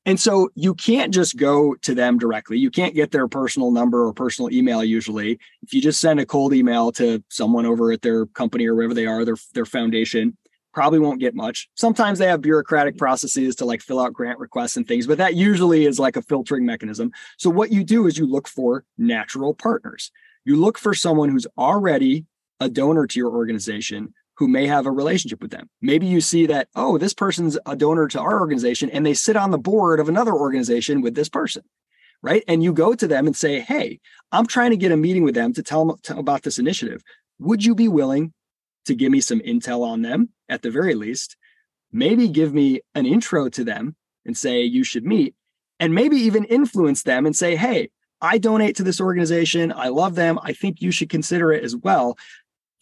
And 0.06 0.20
so 0.20 0.50
you 0.54 0.74
can't 0.74 1.13
just 1.13 1.38
go 1.38 1.75
to 1.75 1.96
them 1.96 2.18
directly. 2.18 2.58
You 2.58 2.70
can't 2.70 2.94
get 2.94 3.12
their 3.12 3.28
personal 3.30 3.72
number 3.72 4.06
or 4.06 4.13
personal 4.13 4.52
email 4.52 4.84
usually. 4.84 5.40
If 5.62 5.74
you 5.74 5.82
just 5.82 6.02
send 6.02 6.20
a 6.20 6.25
cold 6.25 6.54
email 6.54 6.92
to 6.94 7.24
someone 7.30 7.66
over 7.66 7.92
at 7.94 8.02
their 8.02 8.25
company 8.25 8.68
or 8.68 8.75
wherever 8.75 8.94
they 8.94 9.06
are, 9.06 9.24
their 9.24 9.38
their 9.54 9.66
foundation, 9.66 10.38
probably 10.74 11.00
won't 11.00 11.20
get 11.20 11.36
much. 11.36 11.70
Sometimes 11.75 12.20
they 12.20 12.27
have 12.27 12.42
bureaucratic 12.42 12.98
processes 12.98 13.56
to 13.58 13.65
like 13.65 13.82
fill 13.82 14.00
out 14.00 14.13
grant 14.13 14.39
requests 14.39 14.75
and 14.75 14.88
things, 14.88 15.08
but 15.08 15.20
that 15.20 15.36
usually 15.36 15.86
is 15.86 16.00
like 16.00 16.18
a 16.18 16.22
filtering 16.22 16.65
mechanism. 16.65 17.12
So 17.38 17.50
what 17.50 17.72
you 17.72 17.84
do 17.84 18.08
is 18.08 18.18
you 18.18 18.25
look 18.25 18.48
for 18.48 18.84
natural 18.98 19.53
partners. 19.53 20.12
You 20.46 20.58
look 20.58 20.77
for 20.77 20.94
someone 20.94 21.30
who's 21.30 21.48
already 21.58 22.25
a 22.60 22.70
donor 22.70 23.08
to 23.08 23.20
your 23.20 23.32
organization 23.32 24.13
who 24.38 24.48
may 24.48 24.65
have 24.65 24.86
a 24.86 24.92
relationship 24.92 25.42
with 25.42 25.51
them. 25.51 25.70
Maybe 25.82 26.08
you 26.08 26.20
see 26.20 26.48
that, 26.48 26.68
oh, 26.75 26.98
this 26.98 27.13
person's 27.13 27.58
a 27.65 27.75
donor 27.75 28.08
to 28.10 28.20
our 28.20 28.39
organization 28.39 28.89
and 28.89 29.06
they 29.06 29.13
sit 29.13 29.36
on 29.36 29.51
the 29.51 29.60
board 29.60 30.00
of 30.00 30.10
another 30.10 30.34
organization 30.34 31.01
with 31.01 31.13
this 31.13 31.30
person, 31.30 31.63
right? 32.24 32.44
And 32.48 32.63
you 32.63 32.74
go 32.74 32.96
to 32.96 33.08
them 33.08 33.27
and 33.27 33.36
say, 33.36 33.60
hey, 33.60 34.00
I'm 34.32 34.48
trying 34.48 34.72
to 34.72 34.77
get 34.77 34.92
a 34.92 34.98
meeting 34.98 35.24
with 35.24 35.36
them 35.36 35.53
to 35.53 35.62
tell 35.62 35.86
them 35.86 36.18
about 36.18 36.42
this 36.42 36.58
initiative. 36.58 37.03
Would 37.39 37.63
you 37.63 37.75
be 37.75 37.88
willing 37.88 38.34
to 38.86 38.96
give 38.96 39.12
me 39.12 39.22
some 39.22 39.40
intel 39.40 39.84
on 39.86 40.02
them 40.02 40.30
at 40.50 40.62
the 40.62 40.72
very 40.72 40.96
least? 40.96 41.38
Maybe 41.92 42.28
give 42.28 42.54
me 42.54 42.82
an 42.96 43.06
intro 43.06 43.50
to 43.50 43.63
them 43.63 43.96
and 44.25 44.38
say, 44.38 44.63
you 44.63 44.84
should 44.84 45.06
meet, 45.06 45.36
and 45.80 45.94
maybe 45.94 46.16
even 46.18 46.46
influence 46.46 47.04
them 47.04 47.25
and 47.25 47.36
say, 47.36 47.56
hey, 47.56 47.90
I 48.22 48.38
donate 48.38 48.78
to 48.78 48.84
this 48.84 49.02
organization. 49.02 49.74
I 49.75 49.90
love 49.90 50.16
them. 50.16 50.40
I 50.42 50.54
think 50.54 50.82
you 50.82 50.92
should 50.92 51.10
consider 51.10 51.52
it 51.52 51.63
as 51.63 51.75
well 51.75 52.18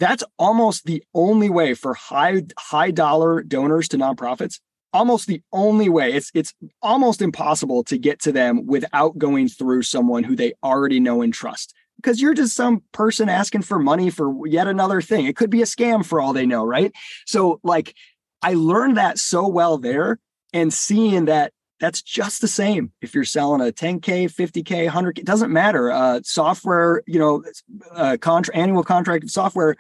that's 0.02 0.24
almost 0.40 0.86
the 0.86 1.04
only 1.14 1.48
way 1.48 1.76
for 1.76 1.94
high 1.94 2.42
high 2.58 2.90
dollar 2.90 3.44
donors 3.44 3.88
to 3.88 3.98
nonprofits 3.98 4.60
almost 4.94 5.28
the 5.28 5.42
only 5.54 5.90
way 5.90 6.12
it's 6.12 6.32
it's 6.34 6.54
almost 6.82 7.22
impossible 7.22 7.84
to 7.84 8.00
get 8.00 8.20
to 8.20 8.32
them 8.32 8.66
without 8.66 9.18
going 9.18 9.48
through 9.48 9.84
someone 9.84 10.24
who 10.24 10.36
they 10.36 10.54
already 10.64 11.00
know 11.00 11.22
and 11.22 11.34
trust 11.34 11.76
because 12.02 12.22
you're 12.22 12.34
just 12.34 12.56
some 12.56 12.84
person 12.92 13.30
asking 13.30 13.62
for 13.62 13.80
money 13.80 14.10
for 14.10 14.48
yet 14.48 14.68
another 14.68 15.02
thing. 15.02 15.26
It 15.26 15.36
could 15.36 15.50
be 15.50 15.62
a 15.62 15.66
scam 15.66 16.06
for 16.06 16.20
all 16.20 16.34
they 16.34 16.46
know 16.46 16.66
right? 16.66 16.92
So 17.26 17.60
like 17.64 17.96
i 18.44 18.54
learned 18.54 18.98
that 18.98 19.20
so 19.20 19.48
well 19.48 19.78
there 19.78 20.18
and 20.54 20.74
seeing 20.74 21.26
that 21.26 21.54
that's 21.80 22.02
just 22.04 22.42
the 22.42 22.48
same. 22.48 22.92
If 23.02 23.16
you're 23.16 23.24
selling 23.24 23.62
a 23.62 23.72
10k 23.72 24.32
50k 24.32 24.90
100k 24.90 25.20
it 25.20 25.26
doesn't 25.26 25.52
matter. 25.52 25.92
Uh, 25.92 26.22
software 26.24 27.02
you 27.08 27.20
know 27.20 27.44
uh, 27.92 28.18
contra- 28.20 28.56
annual 28.56 28.84
contract 28.84 29.30
software 29.30 29.76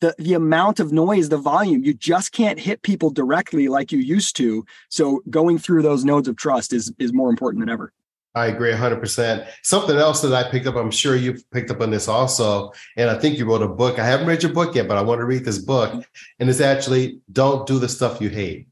the, 0.00 0.14
the 0.18 0.34
amount 0.34 0.80
of 0.80 0.92
noise 0.92 1.28
the 1.28 1.36
volume 1.38 1.84
you 1.84 1.94
just 1.94 2.32
can't 2.32 2.58
hit 2.58 2.82
people 2.82 3.10
directly 3.10 3.68
like 3.68 3.92
you 3.92 3.98
used 3.98 4.36
to. 4.36 4.64
So 4.88 5.22
going 5.30 5.58
through 5.58 5.82
those 5.82 6.04
nodes 6.04 6.28
of 6.28 6.36
trust 6.36 6.72
is 6.72 6.92
is 6.98 7.12
more 7.12 7.30
important 7.30 7.60
than 7.62 7.70
ever 7.70 7.92
I 8.34 8.46
agree 8.46 8.72
100%. 8.72 9.46
Something 9.62 9.96
else 9.96 10.20
that 10.22 10.32
I 10.32 10.50
picked 10.50 10.66
up, 10.66 10.74
I'm 10.74 10.90
sure 10.90 11.14
you've 11.14 11.48
picked 11.52 11.70
up 11.70 11.80
on 11.80 11.90
this 11.90 12.08
also. 12.08 12.72
And 12.96 13.08
I 13.08 13.18
think 13.18 13.38
you 13.38 13.46
wrote 13.46 13.62
a 13.62 13.68
book. 13.68 13.98
I 13.98 14.06
haven't 14.06 14.26
read 14.26 14.42
your 14.42 14.52
book 14.52 14.74
yet, 14.74 14.88
but 14.88 14.96
I 14.96 15.02
want 15.02 15.20
to 15.20 15.24
read 15.24 15.44
this 15.44 15.58
book. 15.58 16.04
And 16.40 16.50
it's 16.50 16.60
actually 16.60 17.20
Don't 17.32 17.66
Do 17.66 17.78
the 17.78 17.88
Stuff 17.88 18.20
You 18.20 18.30
Hate. 18.30 18.66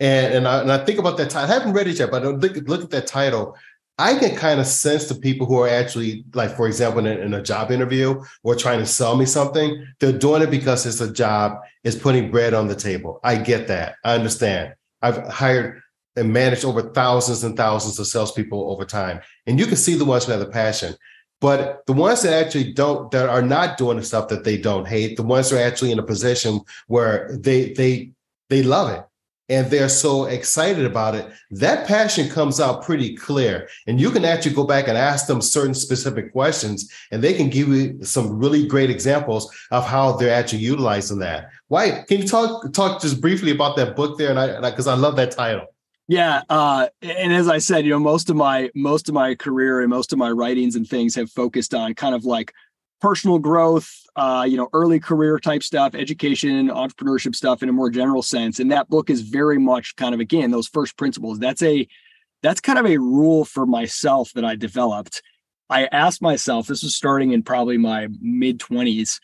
And 0.00 0.34
and 0.34 0.48
I, 0.48 0.60
and 0.60 0.70
I 0.70 0.84
think 0.84 0.98
about 0.98 1.16
that 1.16 1.30
title. 1.30 1.50
I 1.50 1.54
haven't 1.54 1.72
read 1.72 1.88
it 1.88 1.98
yet, 1.98 2.10
but 2.10 2.22
look, 2.22 2.56
look 2.68 2.82
at 2.84 2.90
that 2.90 3.06
title. 3.06 3.56
I 4.00 4.16
can 4.16 4.36
kind 4.36 4.60
of 4.60 4.66
sense 4.66 5.08
the 5.08 5.16
people 5.16 5.44
who 5.44 5.58
are 5.58 5.68
actually, 5.68 6.24
like, 6.32 6.56
for 6.56 6.68
example, 6.68 7.04
in, 7.04 7.18
in, 7.18 7.34
a 7.34 7.42
job 7.42 7.72
interview 7.72 8.22
or 8.44 8.54
trying 8.54 8.78
to 8.78 8.86
sell 8.86 9.16
me 9.16 9.26
something, 9.26 9.84
they're 9.98 10.12
doing 10.12 10.42
it 10.42 10.52
because 10.52 10.86
it's 10.86 11.00
a 11.00 11.12
job, 11.12 11.58
it's 11.82 11.96
putting 11.96 12.30
bread 12.30 12.54
on 12.54 12.68
the 12.68 12.76
table. 12.76 13.18
I 13.24 13.34
get 13.36 13.66
that. 13.66 13.96
I 14.04 14.14
understand. 14.14 14.74
I've 15.02 15.26
hired 15.26 15.82
and 16.18 16.32
managed 16.32 16.64
over 16.64 16.82
thousands 16.82 17.44
and 17.44 17.56
thousands 17.56 17.98
of 17.98 18.06
salespeople 18.06 18.70
over 18.70 18.84
time. 18.84 19.20
And 19.46 19.58
you 19.58 19.66
can 19.66 19.76
see 19.76 19.94
the 19.94 20.04
ones 20.04 20.24
who 20.24 20.32
have 20.32 20.40
the 20.40 20.46
passion. 20.46 20.94
But 21.40 21.86
the 21.86 21.92
ones 21.92 22.22
that 22.22 22.32
actually 22.32 22.72
don't, 22.72 23.10
that 23.12 23.28
are 23.28 23.42
not 23.42 23.78
doing 23.78 23.96
the 23.96 24.02
stuff 24.02 24.28
that 24.28 24.44
they 24.44 24.58
don't 24.58 24.88
hate, 24.88 25.16
the 25.16 25.22
ones 25.22 25.50
who 25.50 25.56
are 25.56 25.62
actually 25.62 25.92
in 25.92 25.98
a 25.98 26.02
position 26.02 26.60
where 26.88 27.36
they 27.40 27.72
they 27.74 28.10
they 28.48 28.62
love 28.62 28.90
it 28.92 29.04
and 29.48 29.66
they're 29.68 29.88
so 29.88 30.24
excited 30.24 30.84
about 30.84 31.14
it, 31.14 31.26
that 31.50 31.86
passion 31.86 32.28
comes 32.28 32.60
out 32.60 32.82
pretty 32.82 33.16
clear. 33.16 33.68
And 33.86 34.00
you 34.00 34.10
can 34.10 34.24
actually 34.24 34.54
go 34.54 34.64
back 34.64 34.88
and 34.88 34.98
ask 34.98 35.26
them 35.26 35.40
certain 35.40 35.74
specific 35.74 36.32
questions, 36.32 36.92
and 37.10 37.22
they 37.22 37.32
can 37.32 37.48
give 37.48 37.68
you 37.68 38.02
some 38.02 38.38
really 38.38 38.66
great 38.66 38.90
examples 38.90 39.50
of 39.70 39.86
how 39.86 40.12
they're 40.12 40.34
actually 40.34 40.60
utilizing 40.60 41.18
that. 41.20 41.50
Why? 41.68 42.04
Can 42.08 42.20
you 42.20 42.28
talk 42.28 42.72
talk 42.72 43.00
just 43.00 43.20
briefly 43.20 43.52
about 43.52 43.76
that 43.76 43.96
book 43.96 44.18
there? 44.18 44.30
And 44.30 44.38
I 44.38 44.70
because 44.70 44.86
I, 44.86 44.92
I 44.92 44.96
love 44.96 45.16
that 45.16 45.30
title. 45.30 45.66
Yeah, 46.08 46.42
uh, 46.48 46.88
and 47.02 47.34
as 47.34 47.48
I 47.48 47.58
said, 47.58 47.84
you 47.84 47.90
know, 47.90 47.98
most 47.98 48.30
of 48.30 48.36
my 48.36 48.70
most 48.74 49.08
of 49.10 49.14
my 49.14 49.34
career 49.34 49.80
and 49.80 49.90
most 49.90 50.10
of 50.12 50.18
my 50.18 50.30
writings 50.30 50.74
and 50.74 50.88
things 50.88 51.14
have 51.16 51.30
focused 51.30 51.74
on 51.74 51.94
kind 51.94 52.14
of 52.14 52.24
like 52.24 52.54
personal 53.00 53.38
growth, 53.38 53.92
uh, 54.16 54.46
you 54.48 54.56
know, 54.56 54.68
early 54.72 55.00
career 55.00 55.38
type 55.38 55.62
stuff, 55.62 55.94
education, 55.94 56.68
entrepreneurship 56.68 57.34
stuff 57.34 57.62
in 57.62 57.68
a 57.68 57.72
more 57.72 57.90
general 57.90 58.22
sense. 58.22 58.58
And 58.58 58.72
that 58.72 58.88
book 58.88 59.10
is 59.10 59.20
very 59.20 59.58
much 59.58 59.96
kind 59.96 60.14
of 60.14 60.20
again 60.20 60.50
those 60.50 60.66
first 60.66 60.96
principles. 60.96 61.38
That's 61.38 61.62
a 61.62 61.86
that's 62.42 62.60
kind 62.60 62.78
of 62.78 62.86
a 62.86 62.96
rule 62.98 63.44
for 63.44 63.66
myself 63.66 64.32
that 64.32 64.44
I 64.46 64.56
developed. 64.56 65.22
I 65.68 65.86
asked 65.92 66.22
myself, 66.22 66.66
this 66.66 66.82
was 66.82 66.96
starting 66.96 67.32
in 67.32 67.42
probably 67.42 67.76
my 67.76 68.08
mid 68.22 68.58
20s, 68.60 69.20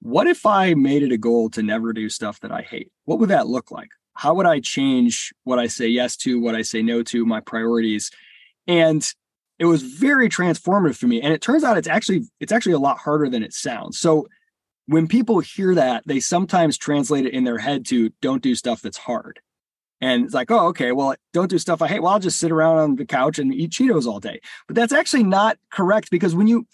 what 0.00 0.26
if 0.26 0.44
I 0.44 0.74
made 0.74 1.04
it 1.04 1.12
a 1.12 1.18
goal 1.18 1.50
to 1.50 1.62
never 1.62 1.92
do 1.92 2.08
stuff 2.08 2.40
that 2.40 2.50
I 2.50 2.62
hate? 2.62 2.90
What 3.04 3.20
would 3.20 3.30
that 3.30 3.46
look 3.46 3.70
like? 3.70 3.90
How 4.14 4.34
would 4.34 4.46
I 4.46 4.60
change 4.60 5.32
what 5.44 5.58
I 5.58 5.66
say 5.66 5.88
yes 5.88 6.16
to, 6.18 6.40
what 6.40 6.54
I 6.54 6.62
say 6.62 6.82
no 6.82 7.02
to, 7.04 7.26
my 7.26 7.40
priorities? 7.40 8.10
And 8.66 9.04
it 9.58 9.66
was 9.66 9.82
very 9.82 10.28
transformative 10.28 10.96
for 10.96 11.06
me 11.06 11.20
and 11.20 11.32
it 11.32 11.40
turns 11.40 11.64
out 11.64 11.78
it's 11.78 11.88
actually 11.88 12.22
it's 12.40 12.52
actually 12.52 12.72
a 12.72 12.78
lot 12.78 12.98
harder 12.98 13.28
than 13.28 13.42
it 13.42 13.52
sounds. 13.52 13.98
So 13.98 14.26
when 14.86 15.06
people 15.06 15.40
hear 15.40 15.74
that 15.74 16.02
they 16.06 16.20
sometimes 16.20 16.76
translate 16.76 17.26
it 17.26 17.32
in 17.32 17.44
their 17.44 17.58
head 17.58 17.86
to 17.86 18.10
don't 18.20 18.42
do 18.42 18.54
stuff 18.54 18.82
that's 18.82 18.98
hard. 18.98 19.40
And 20.00 20.24
it's 20.24 20.34
like 20.34 20.50
oh 20.50 20.68
okay 20.68 20.92
well 20.92 21.14
don't 21.32 21.50
do 21.50 21.58
stuff 21.58 21.82
i 21.82 21.88
hate. 21.88 22.00
Well 22.00 22.12
i'll 22.12 22.18
just 22.18 22.38
sit 22.38 22.50
around 22.50 22.78
on 22.78 22.96
the 22.96 23.06
couch 23.06 23.38
and 23.38 23.54
eat 23.54 23.70
cheetos 23.70 24.06
all 24.06 24.20
day. 24.20 24.40
But 24.66 24.76
that's 24.76 24.92
actually 24.92 25.24
not 25.24 25.58
correct 25.70 26.10
because 26.10 26.34
when 26.34 26.46
you 26.46 26.66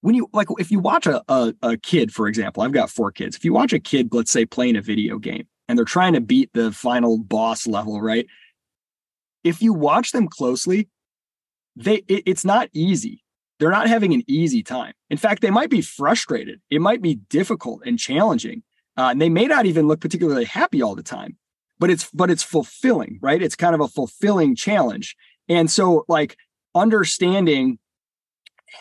when 0.00 0.14
you 0.14 0.28
like 0.32 0.48
if 0.58 0.70
you 0.70 0.78
watch 0.78 1.06
a, 1.06 1.22
a, 1.28 1.54
a 1.62 1.76
kid 1.76 2.12
for 2.12 2.26
example 2.26 2.62
i've 2.62 2.72
got 2.72 2.90
four 2.90 3.12
kids. 3.12 3.36
If 3.36 3.44
you 3.44 3.52
watch 3.52 3.72
a 3.72 3.80
kid 3.80 4.08
let's 4.12 4.32
say 4.32 4.46
playing 4.46 4.76
a 4.76 4.82
video 4.82 5.18
game 5.18 5.46
and 5.68 5.78
they're 5.78 5.84
trying 5.84 6.12
to 6.14 6.20
beat 6.20 6.50
the 6.52 6.72
final 6.72 7.18
boss 7.18 7.66
level 7.66 8.00
right? 8.00 8.26
If 9.44 9.60
you 9.62 9.72
watch 9.72 10.12
them 10.12 10.28
closely 10.28 10.88
they 11.76 12.02
it, 12.08 12.24
it's 12.26 12.44
not 12.44 12.68
easy. 12.72 13.22
They're 13.58 13.70
not 13.70 13.88
having 13.88 14.12
an 14.12 14.24
easy 14.26 14.62
time. 14.62 14.92
In 15.10 15.18
fact 15.18 15.42
they 15.42 15.50
might 15.50 15.70
be 15.70 15.82
frustrated. 15.82 16.60
It 16.70 16.80
might 16.80 17.02
be 17.02 17.16
difficult 17.16 17.82
and 17.86 17.98
challenging. 17.98 18.62
Uh, 18.96 19.08
and 19.10 19.22
they 19.22 19.30
may 19.30 19.46
not 19.46 19.64
even 19.64 19.88
look 19.88 20.00
particularly 20.00 20.44
happy 20.44 20.82
all 20.82 20.94
the 20.94 21.02
time 21.02 21.38
but 21.82 21.90
it's 21.90 22.08
but 22.12 22.30
it's 22.30 22.44
fulfilling 22.44 23.18
right? 23.20 23.42
It's 23.42 23.56
kind 23.56 23.74
of 23.74 23.80
a 23.80 23.88
fulfilling 23.88 24.54
challenge. 24.54 25.16
And 25.48 25.68
so 25.68 26.04
like 26.06 26.36
understanding 26.76 27.80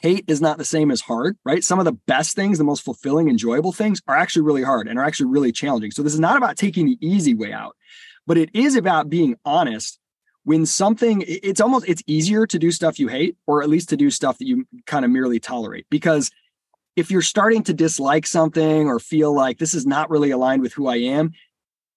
hate 0.02 0.26
is 0.28 0.42
not 0.42 0.58
the 0.58 0.66
same 0.66 0.92
as 0.92 1.02
hard, 1.02 1.38
right? 1.46 1.64
Some 1.64 1.80
of 1.80 1.86
the 1.86 1.94
best 1.94 2.36
things, 2.36 2.58
the 2.58 2.64
most 2.64 2.84
fulfilling, 2.84 3.30
enjoyable 3.30 3.72
things 3.72 4.02
are 4.08 4.16
actually 4.16 4.44
really 4.44 4.64
hard 4.64 4.88
and 4.88 4.98
are 4.98 5.04
actually 5.04 5.30
really 5.30 5.52
challenging. 5.52 5.92
So 5.92 6.04
this 6.04 6.14
is 6.14 6.20
not 6.20 6.38
about 6.38 6.58
taking 6.58 6.86
the 6.86 6.98
easy 7.02 7.34
way 7.34 7.52
out, 7.54 7.76
but 8.26 8.38
it 8.38 8.50
is 8.54 8.76
about 8.76 9.10
being 9.10 9.36
honest 9.46 10.00
when 10.44 10.66
something 10.66 11.24
it's 11.28 11.62
almost 11.62 11.88
it's 11.88 12.02
easier 12.08 12.48
to 12.48 12.58
do 12.58 12.72
stuff 12.72 12.98
you 12.98 13.08
hate 13.08 13.38
or 13.46 13.62
at 13.62 13.70
least 13.70 13.90
to 13.90 13.98
do 13.98 14.10
stuff 14.10 14.40
that 14.40 14.48
you 14.48 14.66
kind 14.88 15.06
of 15.06 15.12
merely 15.12 15.40
tolerate 15.40 15.86
because 15.92 16.32
if 16.96 17.12
you're 17.12 17.22
starting 17.22 17.64
to 17.64 17.74
dislike 17.74 18.28
something 18.28 18.88
or 18.88 19.00
feel 19.00 19.34
like 19.34 19.58
this 19.58 19.74
is 19.74 19.86
not 19.86 20.10
really 20.10 20.32
aligned 20.32 20.62
with 20.62 20.74
who 20.74 20.88
I 20.88 20.98
am, 20.98 21.32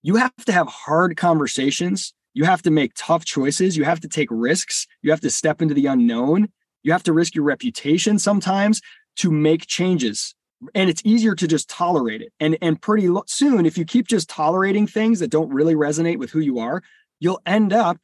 you 0.02 0.16
have 0.16 0.32
to 0.44 0.52
have 0.52 0.68
hard 0.68 1.16
conversations. 1.16 2.14
You 2.32 2.44
have 2.44 2.62
to 2.62 2.70
make 2.70 2.92
tough 2.94 3.24
choices. 3.24 3.76
You 3.76 3.84
have 3.84 4.00
to 4.00 4.08
take 4.08 4.28
risks. 4.30 4.86
You 5.02 5.10
have 5.10 5.20
to 5.20 5.30
step 5.30 5.62
into 5.62 5.74
the 5.74 5.86
unknown. 5.86 6.48
You 6.84 6.92
have 6.92 7.02
to 7.04 7.12
risk 7.12 7.34
your 7.34 7.44
reputation 7.44 8.18
sometimes 8.18 8.80
to 9.16 9.30
make 9.30 9.66
changes. 9.66 10.34
And 10.74 10.88
it's 10.88 11.02
easier 11.04 11.34
to 11.34 11.48
just 11.48 11.68
tolerate 11.68 12.22
it. 12.22 12.32
And, 12.38 12.56
and 12.62 12.80
pretty 12.80 13.08
lo- 13.08 13.24
soon, 13.26 13.66
if 13.66 13.76
you 13.76 13.84
keep 13.84 14.06
just 14.06 14.30
tolerating 14.30 14.86
things 14.86 15.18
that 15.18 15.30
don't 15.30 15.52
really 15.52 15.74
resonate 15.74 16.18
with 16.18 16.30
who 16.30 16.40
you 16.40 16.60
are, 16.60 16.82
you'll 17.20 17.40
end 17.44 17.72
up 17.72 17.98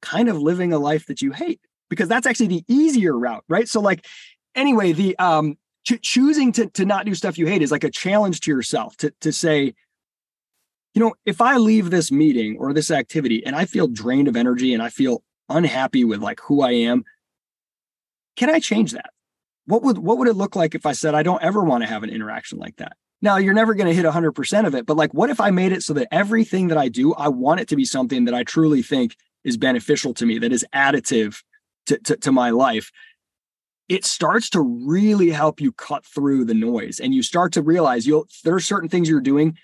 kind 0.00 0.28
of 0.28 0.36
living 0.36 0.72
a 0.72 0.78
life 0.78 1.06
that 1.06 1.22
you 1.22 1.30
hate 1.32 1.60
because 1.88 2.08
that's 2.08 2.26
actually 2.26 2.48
the 2.48 2.64
easier 2.68 3.16
route, 3.16 3.44
right? 3.48 3.68
So, 3.68 3.80
like, 3.80 4.06
anyway, 4.54 4.92
the 4.92 5.16
um, 5.18 5.56
ch- 5.86 6.00
choosing 6.02 6.52
to 6.52 6.66
to 6.70 6.84
not 6.84 7.06
do 7.06 7.14
stuff 7.14 7.38
you 7.38 7.46
hate 7.46 7.62
is 7.62 7.70
like 7.70 7.84
a 7.84 7.90
challenge 7.90 8.40
to 8.40 8.50
yourself 8.50 8.96
to 8.98 9.12
to 9.20 9.32
say, 9.32 9.74
you 10.94 11.00
know, 11.00 11.14
if 11.24 11.40
I 11.40 11.56
leave 11.56 11.90
this 11.90 12.12
meeting 12.12 12.56
or 12.58 12.72
this 12.72 12.90
activity 12.90 13.44
and 13.44 13.56
I 13.56 13.64
feel 13.64 13.88
drained 13.88 14.28
of 14.28 14.36
energy 14.36 14.74
and 14.74 14.82
I 14.82 14.90
feel 14.90 15.22
unhappy 15.48 16.04
with 16.04 16.20
like 16.20 16.40
who 16.40 16.62
I 16.62 16.72
am, 16.72 17.04
can 18.36 18.50
I 18.50 18.60
change 18.60 18.92
that? 18.92 19.10
What 19.66 19.82
would 19.82 19.98
what 19.98 20.18
would 20.18 20.28
it 20.28 20.34
look 20.34 20.56
like 20.56 20.74
if 20.74 20.86
I 20.86 20.92
said 20.92 21.14
I 21.14 21.22
don't 21.22 21.42
ever 21.42 21.62
want 21.62 21.82
to 21.82 21.88
have 21.88 22.02
an 22.02 22.10
interaction 22.10 22.58
like 22.58 22.76
that? 22.76 22.96
Now, 23.20 23.36
you're 23.36 23.54
never 23.54 23.74
going 23.74 23.86
to 23.86 23.94
hit 23.94 24.04
100% 24.04 24.66
of 24.66 24.74
it, 24.74 24.84
but 24.84 24.96
like 24.96 25.14
what 25.14 25.30
if 25.30 25.40
I 25.40 25.50
made 25.50 25.72
it 25.72 25.84
so 25.84 25.92
that 25.94 26.08
everything 26.10 26.68
that 26.68 26.78
I 26.78 26.88
do, 26.88 27.14
I 27.14 27.28
want 27.28 27.60
it 27.60 27.68
to 27.68 27.76
be 27.76 27.84
something 27.84 28.24
that 28.24 28.34
I 28.34 28.42
truly 28.42 28.82
think 28.82 29.16
is 29.44 29.56
beneficial 29.56 30.12
to 30.14 30.26
me, 30.26 30.38
that 30.38 30.52
is 30.52 30.66
additive 30.74 31.40
to, 31.86 31.98
to, 31.98 32.16
to 32.16 32.32
my 32.32 32.50
life? 32.50 32.90
it 33.88 34.06
starts 34.06 34.48
to 34.48 34.60
really 34.60 35.28
help 35.30 35.60
you 35.60 35.70
cut 35.72 36.04
through 36.04 36.46
the 36.46 36.54
noise 36.54 36.98
and 36.98 37.14
you 37.14 37.22
start 37.22 37.52
to 37.52 37.60
realize 37.60 38.06
you'll 38.06 38.26
there 38.44 38.54
are 38.54 38.60
certain 38.60 38.88
things 38.88 39.08
you're 39.08 39.20
doing 39.20 39.56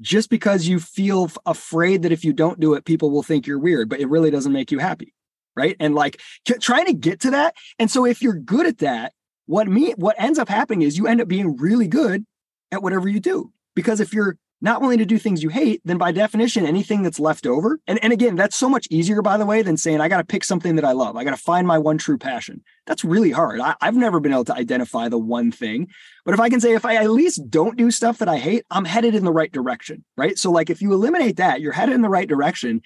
just 0.00 0.30
because 0.30 0.66
you 0.66 0.80
feel 0.80 1.30
afraid 1.44 2.02
that 2.02 2.12
if 2.12 2.24
you 2.24 2.32
don't 2.32 2.60
do 2.60 2.74
it 2.74 2.84
people 2.84 3.10
will 3.10 3.22
think 3.22 3.46
you're 3.46 3.58
weird 3.58 3.88
but 3.88 4.00
it 4.00 4.08
really 4.08 4.30
doesn't 4.30 4.52
make 4.52 4.70
you 4.70 4.78
happy 4.78 5.12
right 5.56 5.76
and 5.80 5.94
like 5.94 6.20
trying 6.60 6.86
to 6.86 6.94
get 6.94 7.20
to 7.20 7.30
that 7.30 7.54
and 7.78 7.90
so 7.90 8.04
if 8.04 8.22
you're 8.22 8.34
good 8.34 8.66
at 8.66 8.78
that 8.78 9.12
what 9.46 9.68
me 9.68 9.92
what 9.92 10.16
ends 10.18 10.38
up 10.38 10.48
happening 10.48 10.82
is 10.82 10.96
you 10.96 11.06
end 11.06 11.20
up 11.20 11.28
being 11.28 11.56
really 11.56 11.88
good 11.88 12.24
at 12.72 12.82
whatever 12.82 13.08
you 13.08 13.20
do 13.20 13.52
because 13.74 14.00
if 14.00 14.12
you're 14.12 14.36
not 14.64 14.80
willing 14.80 14.98
to 14.98 15.04
do 15.04 15.18
things 15.18 15.42
you 15.42 15.50
hate, 15.50 15.82
then 15.84 15.98
by 15.98 16.10
definition, 16.10 16.64
anything 16.64 17.02
that's 17.02 17.20
left 17.20 17.46
over, 17.46 17.78
and, 17.86 18.02
and 18.02 18.14
again, 18.14 18.34
that's 18.34 18.56
so 18.56 18.66
much 18.66 18.86
easier, 18.90 19.20
by 19.20 19.36
the 19.36 19.44
way, 19.44 19.60
than 19.60 19.76
saying, 19.76 20.00
I 20.00 20.08
got 20.08 20.18
to 20.18 20.24
pick 20.24 20.42
something 20.42 20.76
that 20.76 20.86
I 20.86 20.92
love. 20.92 21.16
I 21.16 21.24
got 21.24 21.32
to 21.32 21.36
find 21.36 21.66
my 21.66 21.76
one 21.76 21.98
true 21.98 22.16
passion. 22.16 22.62
That's 22.86 23.04
really 23.04 23.30
hard. 23.30 23.60
I, 23.60 23.74
I've 23.82 23.94
never 23.94 24.20
been 24.20 24.32
able 24.32 24.46
to 24.46 24.54
identify 24.54 25.10
the 25.10 25.18
one 25.18 25.52
thing. 25.52 25.88
But 26.24 26.32
if 26.32 26.40
I 26.40 26.48
can 26.48 26.60
say, 26.60 26.72
if 26.72 26.86
I 26.86 26.96
at 26.96 27.10
least 27.10 27.50
don't 27.50 27.76
do 27.76 27.90
stuff 27.90 28.16
that 28.18 28.28
I 28.28 28.38
hate, 28.38 28.64
I'm 28.70 28.86
headed 28.86 29.14
in 29.14 29.24
the 29.24 29.32
right 29.32 29.52
direction, 29.52 30.02
right? 30.16 30.38
So, 30.38 30.50
like, 30.50 30.70
if 30.70 30.80
you 30.80 30.94
eliminate 30.94 31.36
that, 31.36 31.60
you're 31.60 31.72
headed 31.72 31.94
in 31.94 32.00
the 32.00 32.08
right 32.08 32.28
direction. 32.28 32.80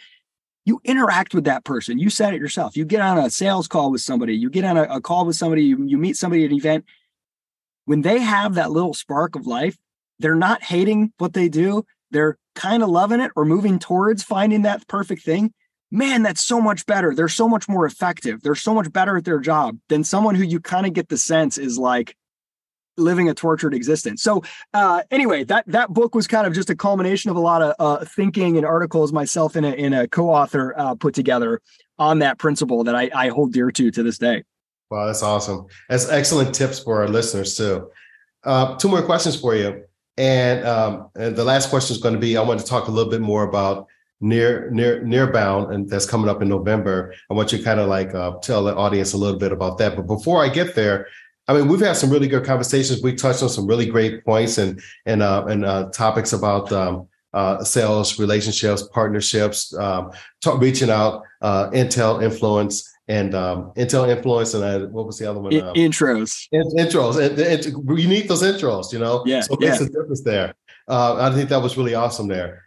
You 0.68 0.83
interact 0.85 1.35
with 1.35 1.44
that 1.44 1.64
person. 1.64 1.98
You 1.98 2.11
said 2.11 2.35
it 2.35 2.40
yourself. 2.42 2.76
You 2.76 2.85
get 2.85 3.00
on 3.00 3.16
a 3.16 3.31
sales 3.31 3.66
call 3.66 3.90
with 3.90 4.02
somebody, 4.02 4.37
you 4.37 4.50
get 4.50 4.66
on 4.66 4.76
a, 4.76 4.83
a 4.83 5.00
call 5.00 5.24
with 5.24 5.35
somebody, 5.35 5.64
you, 5.64 5.83
you 5.83 5.96
meet 5.96 6.18
somebody 6.18 6.44
at 6.44 6.50
an 6.50 6.59
event. 6.59 6.85
When 7.87 8.02
they 8.02 8.18
have 8.18 8.57
that 8.57 8.70
little 8.70 8.92
spark 8.92 9.35
of 9.35 9.46
life, 9.46 9.78
they're 10.18 10.35
not 10.35 10.62
hating 10.62 11.14
what 11.16 11.33
they 11.33 11.48
do. 11.48 11.87
They're 12.11 12.37
kind 12.54 12.83
of 12.83 12.90
loving 12.90 13.20
it 13.20 13.31
or 13.35 13.46
moving 13.46 13.78
towards 13.78 14.22
finding 14.22 14.61
that 14.62 14.87
perfect 14.88 15.22
thing. 15.22 15.54
Man, 15.90 16.22
that's 16.22 16.44
so 16.44 16.61
much 16.61 16.85
better. 16.85 17.14
They're 17.14 17.28
so 17.28 17.48
much 17.48 17.66
more 17.66 17.87
effective. 17.87 18.42
They're 18.42 18.54
so 18.54 18.74
much 18.74 18.92
better 18.92 19.16
at 19.16 19.24
their 19.24 19.40
job 19.40 19.78
than 19.88 20.04
someone 20.04 20.35
who 20.35 20.44
you 20.44 20.61
kind 20.61 20.85
of 20.85 20.92
get 20.92 21.09
the 21.09 21.16
sense 21.16 21.57
is 21.57 21.78
like 21.78 22.14
living 22.99 23.29
a 23.29 23.35
tortured 23.35 23.75
existence. 23.75 24.23
So 24.23 24.43
uh, 24.75 25.03
anyway, 25.11 25.45
that 25.45 25.67
that 25.67 25.91
book 25.91 26.15
was 26.15 26.27
kind 26.27 26.47
of 26.47 26.53
just 26.53 26.71
a 26.71 26.77
culmination 26.77 27.31
of 27.31 27.37
a 27.37 27.41
lot 27.41 27.63
of 27.63 27.75
uh, 27.79 28.05
thinking 28.05 28.57
and 28.57 28.67
articles 28.67 29.13
myself 29.13 29.57
and 29.57 29.65
a, 29.65 29.75
in 29.75 29.93
a 29.93 30.09
co-author 30.09 30.75
uh, 30.77 30.95
put 30.95 31.15
together 31.15 31.61
on 31.99 32.21
that 32.21 32.39
principle 32.39 32.85
that 32.85 32.95
I, 32.95 33.11
I 33.15 33.29
hold 33.29 33.53
dear 33.53 33.71
to 33.71 33.91
to 33.91 34.03
this 34.03 34.19
day. 34.19 34.45
Wow, 34.91 35.07
that's 35.07 35.23
awesome. 35.23 35.67
That's 35.89 36.09
excellent 36.09 36.55
tips 36.55 36.79
for 36.79 37.03
our 37.03 37.09
listeners 37.09 37.57
too. 37.57 37.91
Uh, 38.45 38.77
two 38.77 38.89
more 38.89 39.03
questions 39.03 39.39
for 39.39 39.55
you. 39.55 39.85
And, 40.17 40.67
um, 40.67 41.11
and 41.15 41.37
the 41.37 41.45
last 41.45 41.71
question 41.71 41.95
is 41.95 42.03
going 42.03 42.15
to 42.15 42.21
be 42.21 42.37
I 42.37 42.43
want 42.43 42.59
to 42.61 42.67
talk 42.67 42.89
a 42.89 42.91
little 42.91 43.11
bit 43.11 43.21
more 43.21 43.45
about 43.45 43.87
near 44.21 44.69
near 44.71 45.01
nearbound 45.03 45.73
and 45.73 45.89
that's 45.89 46.05
coming 46.05 46.29
up 46.29 46.43
in 46.43 46.49
november 46.49 47.15
i 47.31 47.35
want 47.35 47.53
you 47.53 47.59
to 47.59 47.65
kind 47.65 47.79
of 47.79 47.89
like 47.89 48.13
uh, 48.15 48.33
tell 48.39 48.65
the 48.65 48.75
audience 48.75 49.13
a 49.13 49.17
little 49.17 49.39
bit 49.39 49.53
about 49.53 49.79
that 49.79 49.95
but 49.95 50.09
before 50.09 50.45
i 50.45 50.49
get 50.49 50.75
there 50.75 51.07
i 51.49 51.55
mean 51.55 51.69
we've 51.69 51.81
had 51.81 51.97
some 51.97 52.11
really 52.11 52.29
good 52.29 52.45
conversations 52.45 53.03
we 53.03 53.15
touched 53.15 53.43
on 53.43 53.49
some 53.49 53.67
really 53.67 53.87
great 53.87 54.25
points 54.25 54.59
and 54.59 54.81
and 55.07 55.23
uh, 55.23 55.45
and 55.49 55.65
uh, 55.65 55.89
topics 55.91 56.33
about 56.33 56.71
um, 56.73 57.07
uh, 57.35 57.63
sales 57.63 58.19
relationships 58.19 58.83
partnerships 58.93 59.75
um, 59.77 60.11
talk, 60.41 60.61
reaching 60.61 60.91
out 60.91 61.23
uh, 61.43 61.69
intel 61.71 62.23
influence 62.23 62.89
and 63.09 63.35
um, 63.35 63.73
Intel 63.75 64.15
influence, 64.15 64.53
and 64.53 64.63
I, 64.63 64.79
what 64.85 65.07
was 65.07 65.19
the 65.19 65.29
other 65.29 65.41
one? 65.41 65.55
Um, 65.59 65.75
intros. 65.75 66.47
In, 66.53 66.63
intros. 66.77 67.19
And, 67.19 67.39
and, 67.39 67.99
you 67.99 68.07
need 68.07 68.29
those 68.29 68.43
intros, 68.43 68.93
you 68.93 68.99
know. 68.99 69.23
Yeah. 69.25 69.41
So 69.41 69.55
it 69.55 69.63
yeah. 69.63 69.71
makes 69.71 69.81
a 69.81 69.87
difference 69.87 70.23
there. 70.23 70.55
Uh, 70.87 71.17
I 71.19 71.35
think 71.35 71.49
that 71.49 71.63
was 71.63 71.77
really 71.77 71.95
awesome 71.95 72.29
there. 72.29 72.65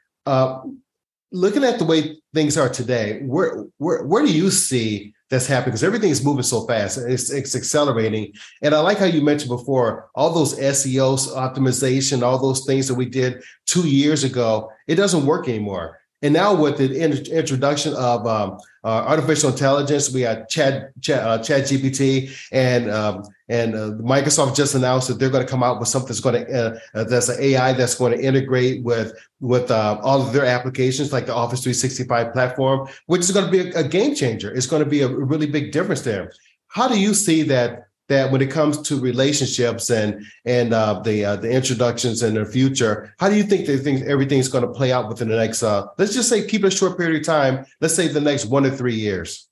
Looking 1.31 1.63
at 1.63 1.79
the 1.79 1.85
way 1.85 2.17
things 2.33 2.57
are 2.57 2.69
today, 2.69 3.21
where 3.23 3.65
where 3.77 4.03
where 4.03 4.25
do 4.25 4.31
you 4.31 4.51
see 4.51 5.13
that's 5.29 5.47
happening? 5.47 5.71
Because 5.71 5.83
everything 5.83 6.09
is 6.09 6.25
moving 6.25 6.43
so 6.43 6.67
fast, 6.67 6.97
it's 6.97 7.31
it's 7.31 7.55
accelerating. 7.55 8.33
And 8.61 8.75
I 8.75 8.79
like 8.79 8.97
how 8.97 9.05
you 9.05 9.21
mentioned 9.21 9.49
before 9.49 10.09
all 10.13 10.33
those 10.33 10.59
SEOs 10.59 11.29
optimization, 11.29 12.21
all 12.21 12.37
those 12.37 12.65
things 12.65 12.87
that 12.87 12.95
we 12.95 13.05
did 13.05 13.41
two 13.65 13.87
years 13.87 14.23
ago. 14.25 14.69
It 14.87 14.95
doesn't 14.95 15.25
work 15.25 15.47
anymore. 15.47 16.01
And 16.21 16.33
now 16.33 16.53
with 16.53 16.77
the 16.77 17.01
introduction 17.01 17.95
of 17.95 18.27
um, 18.27 18.59
uh, 18.83 19.05
artificial 19.07 19.49
intelligence, 19.49 20.13
we 20.13 20.21
had 20.21 20.47
Chat 20.49 20.91
Chat, 21.01 21.23
uh, 21.23 21.37
Chat 21.39 21.63
GPT, 21.63 22.31
and 22.51 22.91
um, 22.91 23.23
and 23.51 23.75
uh, 23.75 23.91
Microsoft 24.01 24.55
just 24.55 24.75
announced 24.75 25.09
that 25.09 25.19
they're 25.19 25.29
going 25.29 25.45
to 25.45 25.49
come 25.49 25.61
out 25.61 25.77
with 25.77 25.89
something 25.89 26.07
that's 26.07 26.21
going 26.21 26.45
to 26.45 26.51
uh, 26.51 26.79
uh, 26.93 27.03
that's 27.03 27.27
an 27.27 27.37
AI 27.41 27.73
that's 27.73 27.95
going 27.95 28.13
to 28.13 28.23
integrate 28.23 28.81
with 28.83 29.13
with 29.41 29.69
uh, 29.69 29.99
all 30.01 30.21
of 30.21 30.31
their 30.31 30.45
applications, 30.45 31.11
like 31.11 31.25
the 31.25 31.35
Office 31.35 31.61
365 31.61 32.31
platform, 32.31 32.87
which 33.07 33.21
is 33.21 33.31
going 33.31 33.45
to 33.45 33.51
be 33.51 33.69
a, 33.71 33.79
a 33.81 33.83
game 33.83 34.15
changer. 34.15 34.53
It's 34.53 34.67
going 34.67 34.81
to 34.83 34.89
be 34.89 35.01
a 35.01 35.09
really 35.09 35.47
big 35.47 35.73
difference 35.73 36.01
there. 36.01 36.31
How 36.69 36.87
do 36.87 36.97
you 36.97 37.13
see 37.13 37.43
that 37.43 37.87
that 38.07 38.31
when 38.31 38.41
it 38.41 38.49
comes 38.49 38.81
to 38.83 38.97
relationships 38.97 39.89
and 39.89 40.25
and 40.45 40.73
uh, 40.73 41.01
the 41.01 41.25
uh, 41.25 41.35
the 41.35 41.51
introductions 41.51 42.23
in 42.23 42.35
the 42.35 42.45
future, 42.45 43.13
how 43.19 43.27
do 43.27 43.35
you 43.35 43.43
think 43.43 43.67
that 43.67 43.79
things 43.79 44.01
everything's 44.03 44.47
going 44.47 44.65
to 44.65 44.71
play 44.71 44.93
out 44.93 45.09
within 45.09 45.27
the 45.27 45.35
next? 45.35 45.61
Uh, 45.61 45.87
let's 45.97 46.13
just 46.13 46.29
say 46.29 46.47
keep 46.47 46.63
it 46.63 46.67
a 46.67 46.71
short 46.71 46.97
period 46.97 47.19
of 47.19 47.25
time. 47.25 47.65
Let's 47.81 47.95
say 47.95 48.07
the 48.07 48.21
next 48.21 48.45
one 48.45 48.63
to 48.63 48.71
three 48.71 48.95
years. 48.95 49.49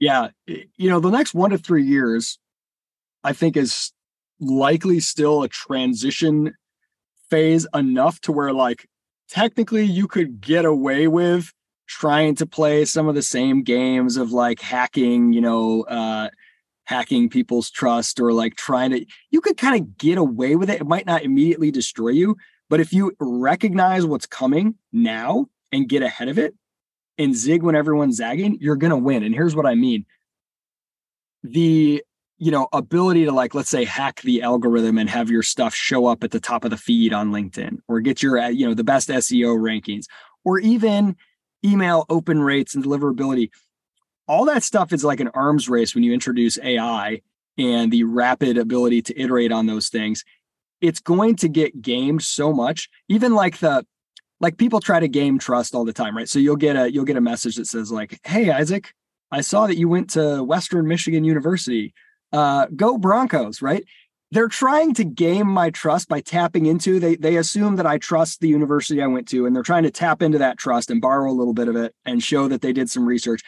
Yeah, 0.00 0.28
you 0.46 0.88
know, 0.88 1.00
the 1.00 1.10
next 1.10 1.34
one 1.34 1.50
to 1.50 1.58
three 1.58 1.84
years, 1.84 2.38
I 3.24 3.32
think 3.32 3.56
is 3.56 3.92
likely 4.40 5.00
still 5.00 5.42
a 5.42 5.48
transition 5.48 6.54
phase 7.30 7.66
enough 7.74 8.20
to 8.20 8.32
where 8.32 8.52
like 8.52 8.86
technically 9.28 9.84
you 9.84 10.06
could 10.06 10.40
get 10.40 10.64
away 10.64 11.08
with 11.08 11.52
trying 11.86 12.34
to 12.36 12.46
play 12.46 12.84
some 12.84 13.08
of 13.08 13.14
the 13.14 13.22
same 13.22 13.62
games 13.62 14.16
of 14.16 14.32
like 14.32 14.60
hacking, 14.60 15.32
you 15.32 15.40
know, 15.40 15.82
uh, 15.82 16.28
hacking 16.84 17.30
people's 17.30 17.70
trust 17.70 18.20
or 18.20 18.32
like 18.32 18.56
trying 18.56 18.90
to 18.90 19.06
you 19.30 19.40
could 19.40 19.56
kind 19.56 19.80
of 19.80 19.96
get 19.96 20.18
away 20.18 20.54
with 20.54 20.68
it. 20.68 20.80
It 20.80 20.86
might 20.86 21.06
not 21.06 21.22
immediately 21.22 21.70
destroy 21.70 22.10
you 22.10 22.36
but 22.68 22.80
if 22.80 22.92
you 22.92 23.12
recognize 23.20 24.06
what's 24.06 24.26
coming 24.26 24.74
now 24.92 25.46
and 25.72 25.88
get 25.88 26.02
ahead 26.02 26.28
of 26.28 26.38
it 26.38 26.54
and 27.18 27.34
zig 27.34 27.62
when 27.62 27.74
everyone's 27.74 28.16
zagging 28.16 28.58
you're 28.60 28.76
going 28.76 28.90
to 28.90 28.96
win. 28.96 29.22
And 29.22 29.34
here's 29.34 29.54
what 29.54 29.66
i 29.66 29.74
mean. 29.74 30.06
The 31.42 32.02
you 32.38 32.50
know 32.50 32.68
ability 32.72 33.24
to 33.24 33.32
like 33.32 33.54
let's 33.54 33.70
say 33.70 33.84
hack 33.84 34.20
the 34.22 34.42
algorithm 34.42 34.98
and 34.98 35.08
have 35.08 35.30
your 35.30 35.42
stuff 35.42 35.74
show 35.74 36.06
up 36.06 36.24
at 36.24 36.30
the 36.30 36.40
top 36.40 36.64
of 36.64 36.70
the 36.70 36.76
feed 36.76 37.12
on 37.12 37.30
linkedin 37.30 37.78
or 37.88 38.00
get 38.00 38.22
your 38.22 38.38
uh, 38.38 38.48
you 38.48 38.66
know 38.66 38.74
the 38.74 38.84
best 38.84 39.08
seo 39.08 39.56
rankings 39.56 40.06
or 40.44 40.58
even 40.58 41.16
email 41.64 42.04
open 42.08 42.40
rates 42.40 42.74
and 42.74 42.84
deliverability 42.84 43.50
all 44.26 44.46
that 44.46 44.62
stuff 44.62 44.92
is 44.92 45.04
like 45.04 45.20
an 45.20 45.28
arms 45.28 45.68
race 45.68 45.94
when 45.94 46.04
you 46.04 46.12
introduce 46.12 46.58
AI 46.58 47.20
and 47.58 47.92
the 47.92 48.04
rapid 48.04 48.58
ability 48.58 49.02
to 49.02 49.20
iterate 49.20 49.52
on 49.52 49.66
those 49.66 49.88
things. 49.88 50.24
It's 50.80 51.00
going 51.00 51.36
to 51.36 51.48
get 51.48 51.82
gamed 51.82 52.22
so 52.22 52.52
much, 52.52 52.88
even 53.08 53.34
like 53.34 53.58
the 53.58 53.86
like 54.40 54.56
people 54.56 54.80
try 54.80 55.00
to 55.00 55.08
game 55.08 55.38
trust 55.38 55.74
all 55.74 55.84
the 55.84 55.92
time, 55.92 56.16
right? 56.16 56.28
So 56.28 56.38
you'll 56.38 56.56
get 56.56 56.76
a 56.76 56.92
you'll 56.92 57.04
get 57.04 57.16
a 57.16 57.22
message 57.22 57.56
that 57.56 57.66
says 57.66 57.92
like, 57.92 58.18
"Hey 58.24 58.50
Isaac, 58.50 58.92
I 59.30 59.40
saw 59.40 59.66
that 59.66 59.78
you 59.78 59.88
went 59.88 60.10
to 60.10 60.42
Western 60.42 60.86
Michigan 60.86 61.24
University. 61.24 61.94
Uh, 62.34 62.66
go 62.74 62.98
Broncos, 62.98 63.62
right? 63.62 63.84
They're 64.32 64.48
trying 64.48 64.94
to 64.94 65.04
game 65.04 65.46
my 65.46 65.70
trust 65.70 66.08
by 66.08 66.20
tapping 66.20 66.66
into 66.66 66.98
they 66.98 67.14
they 67.14 67.36
assume 67.36 67.76
that 67.76 67.86
I 67.86 67.98
trust 67.98 68.40
the 68.40 68.48
university 68.48 69.00
I 69.00 69.06
went 69.06 69.28
to 69.28 69.46
and 69.46 69.54
they're 69.54 69.62
trying 69.62 69.84
to 69.84 69.92
tap 69.92 70.20
into 70.20 70.38
that 70.38 70.58
trust 70.58 70.90
and 70.90 71.00
borrow 71.00 71.30
a 71.30 71.32
little 71.32 71.54
bit 71.54 71.68
of 71.68 71.76
it 71.76 71.94
and 72.04 72.22
show 72.22 72.48
that 72.48 72.60
they 72.60 72.72
did 72.72 72.90
some 72.90 73.06
research. 73.06 73.42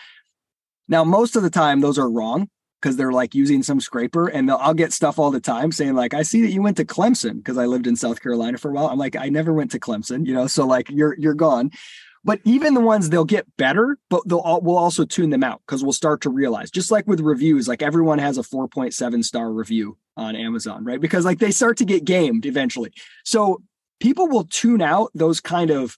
Now, 0.87 1.03
most 1.03 1.35
of 1.35 1.43
the 1.43 1.51
time 1.51 1.81
those 1.81 1.99
are 1.99 2.09
wrong 2.09 2.49
because 2.81 2.97
they're 2.97 3.11
like 3.11 3.35
using 3.35 3.65
some 3.65 3.81
scraper 3.81 4.29
and 4.29 4.49
I'll 4.49 4.75
get 4.75 4.93
stuff 4.93 5.19
all 5.19 5.33
the 5.33 5.41
time 5.41 5.73
saying 5.73 5.95
like 5.95 6.15
I 6.15 6.23
see 6.23 6.43
that 6.43 6.53
you 6.53 6.63
went 6.63 6.77
to 6.77 6.85
Clemson 6.85 7.39
because 7.39 7.59
I 7.59 7.67
lived 7.67 7.89
in 7.89 7.97
South 7.97 8.23
Carolina 8.23 8.57
for 8.57 8.71
a 8.71 8.75
while. 8.75 8.87
I'm 8.87 8.99
like 8.99 9.17
I 9.17 9.29
never 9.29 9.53
went 9.53 9.73
to 9.73 9.81
Clemson, 9.81 10.25
you 10.25 10.35
know, 10.35 10.47
so 10.47 10.65
like 10.65 10.89
you're 10.91 11.17
you're 11.19 11.35
gone. 11.35 11.73
But 12.27 12.41
even 12.43 12.75
the 12.75 12.81
ones 12.81 13.09
they'll 13.09 13.25
get 13.25 13.47
better, 13.57 13.99
but 14.11 14.23
they'll 14.27 14.41
all, 14.41 14.61
we'll 14.61 14.77
also 14.77 15.05
tune 15.05 15.31
them 15.31 15.45
out 15.45 15.63
because 15.65 15.85
we'll 15.85 15.93
start 15.93 16.23
to 16.23 16.31
realize, 16.31 16.73
just 16.73 16.91
like 16.91 17.07
with 17.07 17.21
reviews, 17.21 17.69
like 17.69 17.83
everyone 17.83 18.19
has 18.19 18.37
a 18.37 18.43
4.7 18.43 19.25
star 19.25 19.53
review 19.53 19.97
on 20.17 20.35
Amazon, 20.35 20.85
right? 20.85 21.01
Because 21.01 21.25
like 21.25 21.39
they 21.39 21.53
start 21.53 21.77
to 21.77 21.85
get 21.85 22.05
gamed 22.05 22.45
eventually. 22.45 22.93
So 23.25 23.63
people 24.01 24.27
will 24.27 24.43
tune 24.43 24.83
out 24.83 25.13
those 25.15 25.41
kind 25.41 25.71
of, 25.71 25.97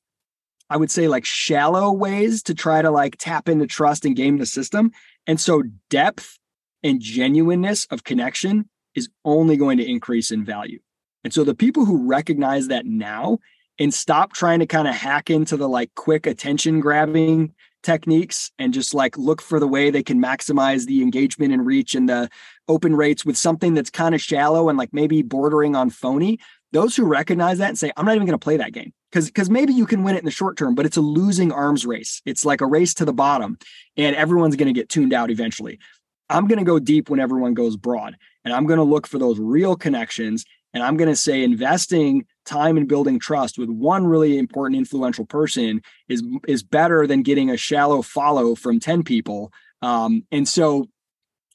I 0.68 0.76
would 0.76 0.90
say, 0.90 1.08
like 1.08 1.24
shallow 1.24 1.90
ways 1.92 2.42
to 2.42 2.54
try 2.54 2.82
to 2.82 2.90
like 2.90 3.16
tap 3.16 3.48
into 3.48 3.66
trust 3.66 4.04
and 4.04 4.14
game 4.14 4.36
the 4.36 4.44
system. 4.44 4.92
And 5.26 5.40
so 5.40 5.62
depth 5.88 6.38
and 6.82 7.00
genuineness 7.00 7.86
of 7.86 8.04
connection 8.04 8.68
is 8.94 9.08
only 9.24 9.56
going 9.56 9.78
to 9.78 9.90
increase 9.90 10.30
in 10.30 10.44
value. 10.44 10.80
And 11.24 11.32
so 11.32 11.42
the 11.42 11.54
people 11.54 11.86
who 11.86 12.06
recognize 12.06 12.68
that 12.68 12.84
now 12.84 13.38
and 13.78 13.94
stop 13.94 14.32
trying 14.32 14.58
to 14.58 14.66
kind 14.66 14.88
of 14.88 14.94
hack 14.94 15.30
into 15.30 15.56
the 15.56 15.68
like 15.68 15.94
quick 15.94 16.26
attention 16.26 16.80
grabbing 16.80 17.54
techniques 17.82 18.50
and 18.58 18.74
just 18.74 18.92
like 18.92 19.16
look 19.16 19.40
for 19.40 19.60
the 19.60 19.68
way 19.68 19.90
they 19.90 20.02
can 20.02 20.20
maximize 20.20 20.86
the 20.86 21.00
engagement 21.00 21.52
and 21.52 21.64
reach 21.64 21.94
and 21.94 22.08
the 22.08 22.28
open 22.66 22.94
rates 22.94 23.24
with 23.24 23.36
something 23.36 23.74
that's 23.74 23.90
kind 23.90 24.14
of 24.14 24.20
shallow 24.20 24.68
and 24.68 24.76
like 24.76 24.92
maybe 24.92 25.22
bordering 25.22 25.76
on 25.76 25.88
phony 25.88 26.38
those 26.72 26.96
who 26.96 27.04
recognize 27.04 27.58
that 27.58 27.68
and 27.68 27.78
say 27.78 27.92
i'm 27.96 28.04
not 28.04 28.16
even 28.16 28.26
going 28.26 28.38
to 28.38 28.44
play 28.44 28.56
that 28.56 28.72
game. 28.72 28.92
Because 29.10 29.26
because 29.26 29.48
maybe 29.48 29.72
you 29.72 29.86
can 29.86 30.02
win 30.02 30.16
it 30.16 30.18
in 30.18 30.24
the 30.24 30.30
short 30.30 30.58
term 30.58 30.74
but 30.74 30.86
it's 30.86 30.96
a 30.96 31.02
losing 31.02 31.52
arms 31.52 31.86
race. 31.86 32.20
It's 32.26 32.44
like 32.44 32.60
a 32.60 32.66
race 32.66 32.94
to 32.94 33.04
the 33.04 33.12
bottom 33.12 33.58
and 33.96 34.16
everyone's 34.16 34.56
going 34.56 34.72
to 34.72 34.78
get 34.78 34.88
tuned 34.88 35.12
out 35.12 35.30
eventually. 35.30 35.78
I'm 36.28 36.46
going 36.46 36.58
to 36.58 36.64
go 36.64 36.78
deep 36.78 37.08
when 37.08 37.20
everyone 37.20 37.54
goes 37.54 37.76
broad 37.76 38.16
and 38.44 38.52
i'm 38.52 38.66
going 38.66 38.78
to 38.78 38.84
look 38.84 39.06
for 39.06 39.18
those 39.18 39.38
real 39.38 39.76
connections 39.76 40.44
and 40.74 40.82
I'm 40.82 40.96
going 40.96 41.08
to 41.08 41.16
say 41.16 41.42
investing 41.42 42.26
time 42.48 42.76
in 42.76 42.86
building 42.86 43.18
trust 43.18 43.58
with 43.58 43.68
one 43.68 44.06
really 44.06 44.38
important 44.38 44.78
influential 44.78 45.26
person 45.26 45.82
is 46.08 46.22
is 46.46 46.62
better 46.62 47.06
than 47.06 47.22
getting 47.22 47.50
a 47.50 47.56
shallow 47.56 48.02
follow 48.02 48.54
from 48.54 48.80
10 48.80 49.02
people. 49.02 49.52
Um, 49.82 50.24
and 50.32 50.48
so 50.48 50.88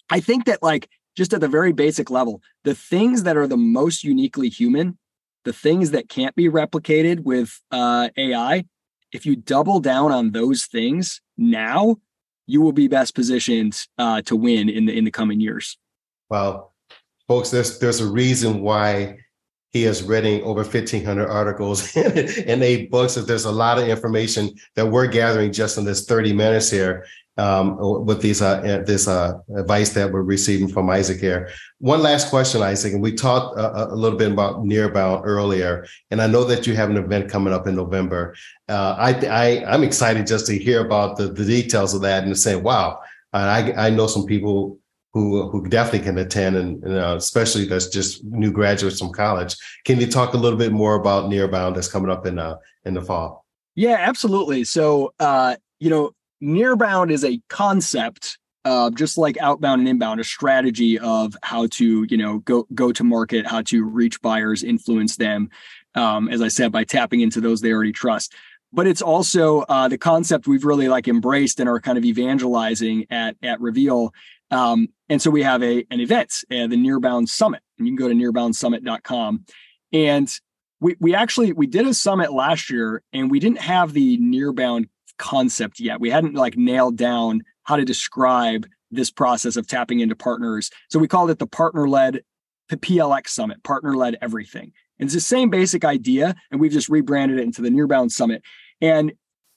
I 0.10 0.20
think 0.20 0.46
that 0.46 0.62
like 0.62 0.90
just 1.18 1.34
at 1.34 1.42
the 1.42 1.48
very 1.48 1.74
basic 1.74 2.10
level, 2.10 2.42
the 2.64 2.76
things 2.76 3.24
that 3.24 3.38
are 3.38 3.48
the 3.48 3.58
most 3.58 4.04
uniquely 4.04 4.50
human, 4.50 4.98
the 5.44 5.54
things 5.54 5.92
that 5.92 6.10
can't 6.10 6.36
be 6.36 6.50
replicated 6.50 7.22
with 7.22 7.60
uh, 7.72 8.10
AI, 8.18 8.66
if 9.12 9.26
you 9.26 9.36
double 9.36 9.80
down 9.80 10.12
on 10.12 10.32
those 10.32 10.66
things 10.66 11.22
now, 11.38 11.98
you 12.48 12.62
will 12.62 12.72
be 12.72 12.88
best 12.88 13.16
positioned 13.16 13.88
uh, 13.98 14.22
to 14.24 14.36
win 14.36 14.70
in 14.70 14.86
the 14.86 14.98
in 14.98 15.06
the 15.06 15.12
coming 15.12 15.40
years. 15.40 15.78
Well, 16.30 16.74
folks, 17.28 17.52
there's 17.52 17.80
there's 17.80 18.02
a 18.02 18.08
reason 18.08 18.62
why 18.62 19.23
he 19.74 19.86
is 19.86 20.04
reading 20.04 20.44
over 20.44 20.62
1500 20.62 21.28
articles 21.28 21.96
and 21.98 22.64
eight 22.64 22.92
books. 22.92 23.16
There's 23.16 23.46
a 23.46 23.52
lot 23.52 23.80
of 23.80 23.88
information 23.88 24.52
that 24.76 24.86
we're 24.86 25.08
gathering 25.08 25.52
just 25.52 25.80
in 25.80 25.84
this 25.84 26.06
30 26.06 26.32
minutes 26.32 26.70
here 26.70 27.06
um, 27.38 27.78
with 28.06 28.22
these 28.22 28.44
uh, 28.44 28.84
this 28.86 29.08
uh, 29.08 29.40
advice 29.58 29.90
that 29.94 30.12
we're 30.12 30.22
receiving 30.22 30.68
from 30.68 30.92
isaac 30.92 31.20
here. 31.20 31.50
One 31.80 32.04
last 32.04 32.30
question 32.30 32.62
isaac 32.62 32.94
and 32.94 33.02
we 33.02 33.14
talked 33.14 33.58
a, 33.58 33.92
a 33.92 33.96
little 33.96 34.18
bit 34.18 34.32
about 34.32 34.58
nearbound 34.58 35.24
earlier 35.26 35.88
and 36.12 36.22
i 36.22 36.28
know 36.28 36.44
that 36.44 36.68
you 36.68 36.76
have 36.76 36.92
an 36.92 36.98
event 36.98 37.32
coming 37.32 37.54
up 37.54 37.66
in 37.66 37.76
november. 37.76 38.36
Uh, 38.70 38.96
I, 38.98 39.12
I 39.26 39.74
i'm 39.74 39.84
excited 39.84 40.28
just 40.28 40.46
to 40.48 40.58
hear 40.58 40.86
about 40.86 41.18
the, 41.18 41.28
the 41.28 41.44
details 41.44 41.96
of 41.96 42.02
that 42.02 42.24
and 42.24 42.34
to 42.34 42.40
say 42.40 42.56
wow 42.56 43.00
I, 43.36 43.74
I 43.88 43.90
know 43.90 44.06
some 44.06 44.28
people 44.28 44.78
who 45.14 45.48
who 45.50 45.68
definitely 45.68 46.00
can 46.00 46.18
attend, 46.18 46.56
and, 46.56 46.84
uh, 46.86 47.16
especially 47.18 47.66
that's 47.66 47.88
just 47.88 48.24
new 48.24 48.52
graduates 48.52 49.00
from 49.00 49.12
college. 49.12 49.56
Can 49.86 50.00
you 50.00 50.08
talk 50.08 50.34
a 50.34 50.38
little 50.38 50.58
bit 50.58 50.72
more 50.72 50.96
about 50.96 51.30
Nearbound 51.30 51.76
that's 51.76 51.88
coming 51.88 52.10
up 52.10 52.26
in 52.26 52.40
uh, 52.40 52.58
in 52.86 52.96
the 52.96 53.02
fall? 53.02 53.46
Yeah, 53.76 53.98
absolutely. 54.00 54.64
So, 54.64 55.14
uh, 55.20 55.56
you 55.80 55.90
know, 55.90 56.12
Nearbound 56.42 57.12
is 57.12 57.24
a 57.24 57.40
concept, 57.48 58.40
uh, 58.66 58.90
just 58.90 59.18
like 59.18 59.38
outbound 59.40 59.82
and 59.82 59.88
inbound, 59.88 60.20
a 60.20 60.24
strategy 60.24 60.98
of 61.00 61.36
how 61.44 61.68
to, 61.68 62.06
you 62.10 62.18
know, 62.18 62.40
go 62.40 62.68
go 62.74 62.92
to 62.92 63.04
market, 63.04 63.46
how 63.46 63.62
to 63.64 63.84
reach 63.84 64.20
buyers, 64.22 64.64
influence 64.64 65.18
them. 65.18 65.50
Um, 65.96 66.28
as 66.28 66.42
I 66.42 66.48
said, 66.48 66.72
by 66.72 66.86
tapping 66.86 67.22
into 67.22 67.40
those 67.40 67.62
they 67.62 67.72
already 67.72 67.92
trust 67.92 68.34
but 68.74 68.88
it's 68.88 69.04
also 69.04 69.62
uh, 69.62 69.88
the 69.88 69.98
concept 69.98 70.48
we've 70.48 70.66
really 70.66 70.88
like 70.88 71.08
embraced 71.08 71.60
and 71.60 71.70
are 71.70 71.80
kind 71.80 71.98
of 71.98 72.04
evangelizing 72.04 73.06
at 73.12 73.36
at 73.44 73.62
Reveal 73.62 74.14
um, 74.54 74.88
and 75.10 75.22
so 75.22 75.32
we 75.32 75.44
have 75.44 75.64
a 75.64 75.86
an 75.90 76.00
event, 76.00 76.32
uh, 76.52 76.68
the 76.68 76.78
Nearbound 76.78 77.28
Summit, 77.28 77.62
and 77.78 77.88
you 77.88 77.96
can 77.96 77.98
go 77.98 78.08
to 78.08 78.16
nearboundsummit.com. 78.16 79.46
And 79.92 80.30
we 80.80 80.96
we 81.00 81.16
actually 81.16 81.54
we 81.54 81.68
did 81.68 81.88
a 81.88 81.94
summit 81.94 82.32
last 82.32 82.70
year, 82.70 83.02
and 83.12 83.32
we 83.32 83.40
didn't 83.40 83.60
have 83.60 83.94
the 83.94 84.18
Nearbound 84.20 84.88
concept 85.18 85.80
yet. 85.80 86.00
We 86.00 86.10
hadn't 86.10 86.36
like 86.36 86.58
nailed 86.58 86.98
down 86.98 87.42
how 87.64 87.78
to 87.78 87.86
describe 87.86 88.68
this 88.92 89.10
process 89.10 89.56
of 89.56 89.68
tapping 89.68 90.00
into 90.00 90.16
partners. 90.16 90.70
So 90.90 91.00
we 91.00 91.08
called 91.08 91.32
it 91.32 91.40
the 91.40 91.48
partner 91.48 91.88
led 91.88 92.22
PLX 92.78 93.30
Summit, 93.30 93.64
partner 93.64 93.96
led 93.96 94.18
everything. 94.22 94.72
And 95.00 95.08
it's 95.08 95.14
the 95.14 95.22
same 95.22 95.50
basic 95.50 95.84
idea, 95.86 96.36
and 96.52 96.60
we've 96.60 96.72
just 96.72 96.90
rebranded 96.90 97.40
it 97.40 97.44
into 97.44 97.62
the 97.62 97.70
Nearbound 97.70 98.12
Summit. 98.12 98.42
And 98.82 99.14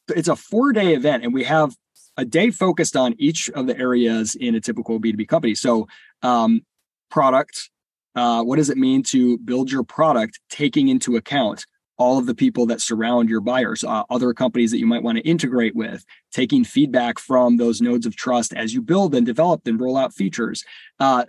it's 0.08 0.28
a 0.28 0.36
four 0.36 0.72
day 0.72 0.94
event, 0.94 1.24
and 1.24 1.34
we 1.34 1.44
have 1.44 1.74
a 2.16 2.24
day 2.24 2.50
focused 2.50 2.96
on 2.96 3.14
each 3.18 3.50
of 3.50 3.66
the 3.66 3.78
areas 3.78 4.34
in 4.34 4.54
a 4.54 4.60
typical 4.60 5.00
B2B 5.00 5.28
company. 5.28 5.54
So, 5.54 5.88
um, 6.22 6.62
product, 7.10 7.70
uh, 8.14 8.42
what 8.42 8.56
does 8.56 8.70
it 8.70 8.78
mean 8.78 9.02
to 9.04 9.38
build 9.38 9.70
your 9.70 9.82
product 9.84 10.40
taking 10.48 10.88
into 10.88 11.16
account 11.16 11.66
all 11.98 12.18
of 12.18 12.26
the 12.26 12.34
people 12.34 12.66
that 12.66 12.80
surround 12.80 13.28
your 13.28 13.40
buyers, 13.40 13.82
uh, 13.82 14.02
other 14.10 14.34
companies 14.34 14.70
that 14.70 14.78
you 14.78 14.86
might 14.86 15.02
want 15.02 15.16
to 15.16 15.24
integrate 15.24 15.74
with, 15.74 16.04
taking 16.30 16.64
feedback 16.64 17.18
from 17.18 17.56
those 17.56 17.80
nodes 17.80 18.06
of 18.06 18.14
trust 18.16 18.52
as 18.52 18.74
you 18.74 18.82
build 18.82 19.14
and 19.14 19.24
develop 19.24 19.66
and 19.66 19.80
roll 19.80 19.96
out 19.96 20.12
features. 20.12 20.64
Uh, 21.00 21.24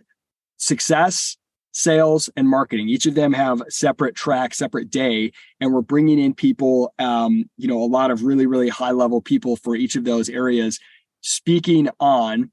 success, 0.58 1.38
sales 1.78 2.28
and 2.36 2.50
marketing. 2.50 2.90
Each 2.90 3.06
of 3.06 3.14
them 3.14 3.34
have 3.34 3.62
separate 3.70 4.16
track 4.16 4.56
separate 4.56 4.90
day 4.90 5.32
and 5.62 5.72
we're 5.72 5.82
bringing 5.82 6.18
in 6.18 6.34
people 6.34 6.92
um, 6.98 7.48
you 7.56 7.68
know 7.68 7.82
a 7.84 7.86
lot 7.86 8.10
of 8.10 8.24
really 8.24 8.48
really 8.48 8.68
high 8.68 8.92
level 8.92 9.22
people 9.22 9.56
for 9.56 9.76
each 9.76 9.96
of 9.96 10.04
those 10.04 10.28
areas 10.28 10.80
speaking 11.22 11.88
on 12.00 12.52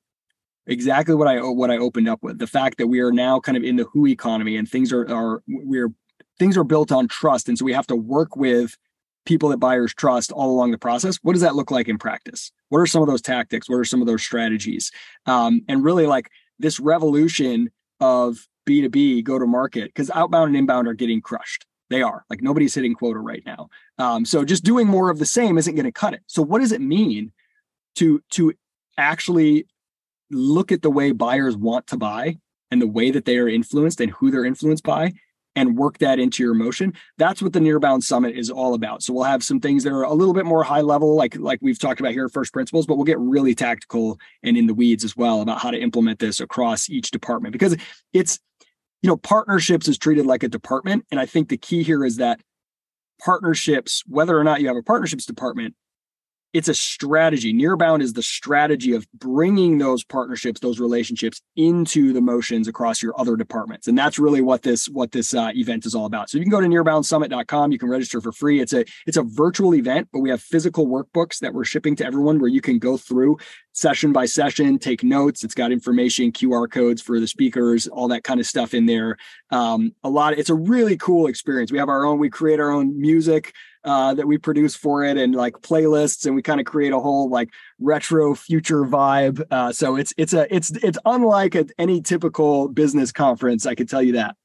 exactly 0.67 1.15
what 1.15 1.27
i 1.27 1.41
what 1.41 1.71
i 1.71 1.79
opened 1.79 2.07
up 2.07 2.23
with. 2.23 2.39
The 2.39 2.47
fact 2.47 2.77
that 2.77 2.89
we 2.89 3.01
are 3.01 3.13
now 3.13 3.41
kind 3.41 3.57
of 3.57 3.65
in 3.65 3.77
the 3.77 3.85
who 3.85 4.07
economy 4.07 4.59
and 4.59 4.69
things 4.69 4.93
are 4.93 5.11
are 5.11 5.43
we're 5.49 5.91
things 6.39 6.59
are 6.59 6.65
built 6.65 6.93
on 6.93 7.09
trust 7.09 7.49
and 7.49 7.57
so 7.57 7.65
we 7.65 7.73
have 7.73 7.87
to 7.87 7.97
work 7.97 8.37
with 8.37 8.77
people 9.25 9.49
that 9.49 9.57
buyers 9.57 9.95
trust 9.95 10.33
all 10.33 10.51
along 10.51 10.71
the 10.71 10.77
process. 10.77 11.19
What 11.23 11.33
does 11.33 11.41
that 11.41 11.55
look 11.55 11.71
like 11.71 11.89
in 11.89 11.97
practice? 11.97 12.53
What 12.69 12.81
are 12.81 12.87
some 12.87 13.01
of 13.01 13.09
those 13.09 13.23
tactics? 13.23 13.71
What 13.71 13.77
are 13.77 13.85
some 13.87 14.03
of 14.03 14.07
those 14.07 14.23
strategies? 14.23 14.93
Um, 15.25 15.63
and 15.67 15.83
really 15.83 16.05
like 16.05 16.31
this 16.59 16.79
revolution 16.79 17.71
of 18.01 18.47
B2B 18.67 19.25
go 19.25 19.39
to 19.39 19.47
market 19.47 19.87
because 19.87 20.11
outbound 20.11 20.49
and 20.49 20.57
inbound 20.57 20.89
are 20.89 20.95
getting 20.95 21.21
crushed. 21.21 21.67
They 21.91 22.03
are 22.03 22.25
like 22.31 22.43
nobody's 22.43 22.75
hitting 22.75 22.95
quota 22.95 23.19
right 23.19 23.43
now. 23.45 23.69
Um, 23.99 24.25
so 24.25 24.45
just 24.45 24.65
doing 24.65 24.87
more 24.87 25.11
of 25.11 25.19
the 25.19 25.27
same 25.27 25.59
isn't 25.59 25.75
going 25.75 25.85
to 25.85 25.93
cut 25.93 26.15
it. 26.15 26.23
So 26.27 26.43
what 26.43 26.61
does 26.61 26.73
it 26.73 26.81
mean 26.81 27.33
to 27.97 28.23
to 28.31 28.55
actually 28.97 29.67
look 30.31 30.73
at 30.73 30.83
the 30.83 30.91
way 30.91 31.13
buyers 31.13 31.57
want 31.57 31.87
to 31.89 31.97
buy 31.97 32.39
and 32.71 32.81
the 32.81 32.87
way 32.87 33.11
that 33.11 33.25
they 33.25 33.39
are 33.39 33.49
influenced 33.49 34.01
and 34.01 34.11
who 34.13 34.31
they're 34.31 34.45
influenced 34.45 34.85
by 34.85 35.13
and 35.57 35.77
work 35.77 35.99
that 35.99 36.19
into 36.19 36.43
your 36.43 36.55
motion 36.55 36.93
that's 37.19 37.41
what 37.41 37.53
the 37.53 37.61
nearbound 37.61 38.03
summit 38.03 38.37
is 38.37 38.51
all 38.51 38.75
about 38.75 39.03
so 39.03 39.13
we'll 39.13 39.23
have 39.23 39.45
some 39.45 39.61
things 39.61 39.85
that 39.85 39.93
are 39.93 40.03
a 40.03 40.13
little 40.13 40.35
bit 40.35 40.45
more 40.45 40.65
high 40.65 40.81
level 40.81 41.15
like 41.15 41.37
like 41.37 41.59
we've 41.63 41.79
talked 41.79 42.01
about 42.01 42.13
here 42.13 42.29
first 42.29 42.53
principles 42.53 42.87
but 42.87 42.97
we'll 42.97 43.05
get 43.05 43.19
really 43.21 43.55
tactical 43.55 44.19
and 44.43 44.57
in 44.57 44.67
the 44.67 44.75
weeds 44.75 45.05
as 45.05 45.17
well 45.17 45.41
about 45.41 45.61
how 45.61 45.71
to 45.71 45.79
implement 45.79 46.19
this 46.19 46.41
across 46.41 46.91
each 46.91 47.11
department 47.11 47.53
because 47.53 47.77
it's 48.13 48.41
you 49.05 49.09
know 49.09 49.19
partnerships 49.19 49.87
is 49.87 49.99
treated 49.99 50.25
like 50.25 50.43
a 50.43 50.49
department. 50.49 51.05
And 51.11 51.21
i 51.21 51.27
think 51.27 51.51
the 51.51 51.59
key 51.59 51.83
here 51.83 52.07
is 52.07 52.17
that 52.17 52.41
partnerships 53.23 54.03
whether 54.07 54.37
or 54.37 54.43
not 54.43 54.63
you 54.63 54.67
have 54.69 54.79
a 54.79 54.83
partnerships 54.83 55.27
department 55.27 55.75
it's 56.55 56.69
a 56.69 56.75
strategy. 56.75 57.53
Nearbound 57.53 58.01
is 58.01 58.13
the 58.13 58.23
strategy 58.23 58.95
of 58.95 59.07
bringing 59.13 59.79
those 59.79 60.05
partnerships, 60.05 60.61
those 60.61 60.79
relationships 60.79 61.43
into 61.57 62.13
the 62.13 62.21
motions 62.21 62.69
across 62.69 63.03
your 63.03 63.19
other 63.21 63.37
departments, 63.37 63.89
and 63.89 63.99
that's 63.99 64.19
really 64.19 64.41
what 64.41 64.63
this 64.63 64.89
what 64.89 65.11
this 65.11 65.35
uh, 65.35 65.51
event 65.55 65.85
is 65.85 65.95
all 65.95 66.07
about. 66.07 66.31
So 66.31 66.39
you 66.39 66.45
can 66.45 66.53
go 66.53 66.61
to 66.61 66.69
nearboundsummit.com. 66.69 67.73
You 67.73 67.79
can 67.79 67.89
register 67.89 68.21
for 68.21 68.31
free. 68.31 68.61
It's 68.61 68.73
a 68.73 68.85
it's 69.07 69.17
a 69.17 69.23
virtual 69.23 69.75
event, 69.75 70.09
but 70.13 70.21
we 70.21 70.31
have 70.31 70.41
physical 70.41 70.87
workbooks 70.87 71.41
that 71.41 71.53
we're 71.53 71.65
shipping 71.65 71.97
to 71.97 72.07
everyone 72.07 72.39
where 72.39 72.49
you 72.49 72.61
can 72.61 72.79
go 72.79 72.97
through 72.97 73.37
session 73.73 74.13
by 74.13 74.25
session, 74.25 74.79
take 74.79 75.03
notes. 75.03 75.43
It's 75.43 75.55
got 75.55 75.73
information, 75.73 76.31
QR 76.31 76.71
codes 76.71 77.03
for 77.03 77.19
the 77.19 77.27
speakers, 77.27 77.89
all 77.89 78.07
that 78.09 78.23
kind 78.23 78.39
of 78.39 78.47
stuff 78.47 78.73
in 78.73 78.87
there. 78.87 79.17
Um, 79.51 79.93
a 80.05 80.09
lot. 80.09 80.39
It's 80.39 80.51
a 80.51 80.55
really 80.55 80.97
cool 80.97 81.27
experience. 81.27 81.73
We 81.73 81.79
have 81.79 81.89
our 81.89 82.05
own. 82.05 82.21
We 82.21 82.31
create 82.31 82.61
our 82.61 82.71
own 82.71 82.99
music 83.01 83.53
uh, 83.85 84.15
that 84.15 84.27
we 84.27 84.39
produce 84.39 84.75
for 84.75 85.05
it 85.05 85.17
and 85.17 85.35
like 85.35 85.55
playlists 85.55 86.27
and 86.27 86.35
we 86.35 86.43
kind 86.43 86.61
of 86.61 86.67
create 86.67 86.93
a 86.93 86.99
whole 86.99 87.29
like 87.29 87.51
retro 87.79 88.35
future 88.35 88.85
vibe 88.85 89.43
uh, 89.51 89.73
so 89.73 89.97
it's 89.97 90.13
it's 90.17 90.33
a 90.33 90.53
it's 90.55 90.71
it's 90.83 90.99
unlike 91.05 91.55
a, 91.55 91.67
any 91.79 92.01
typical 92.01 92.69
business 92.69 93.13
conference 93.13 93.67
i 93.67 93.75
can 93.75 93.87
tell 93.87 94.03
you 94.03 94.13
that. 94.13 94.37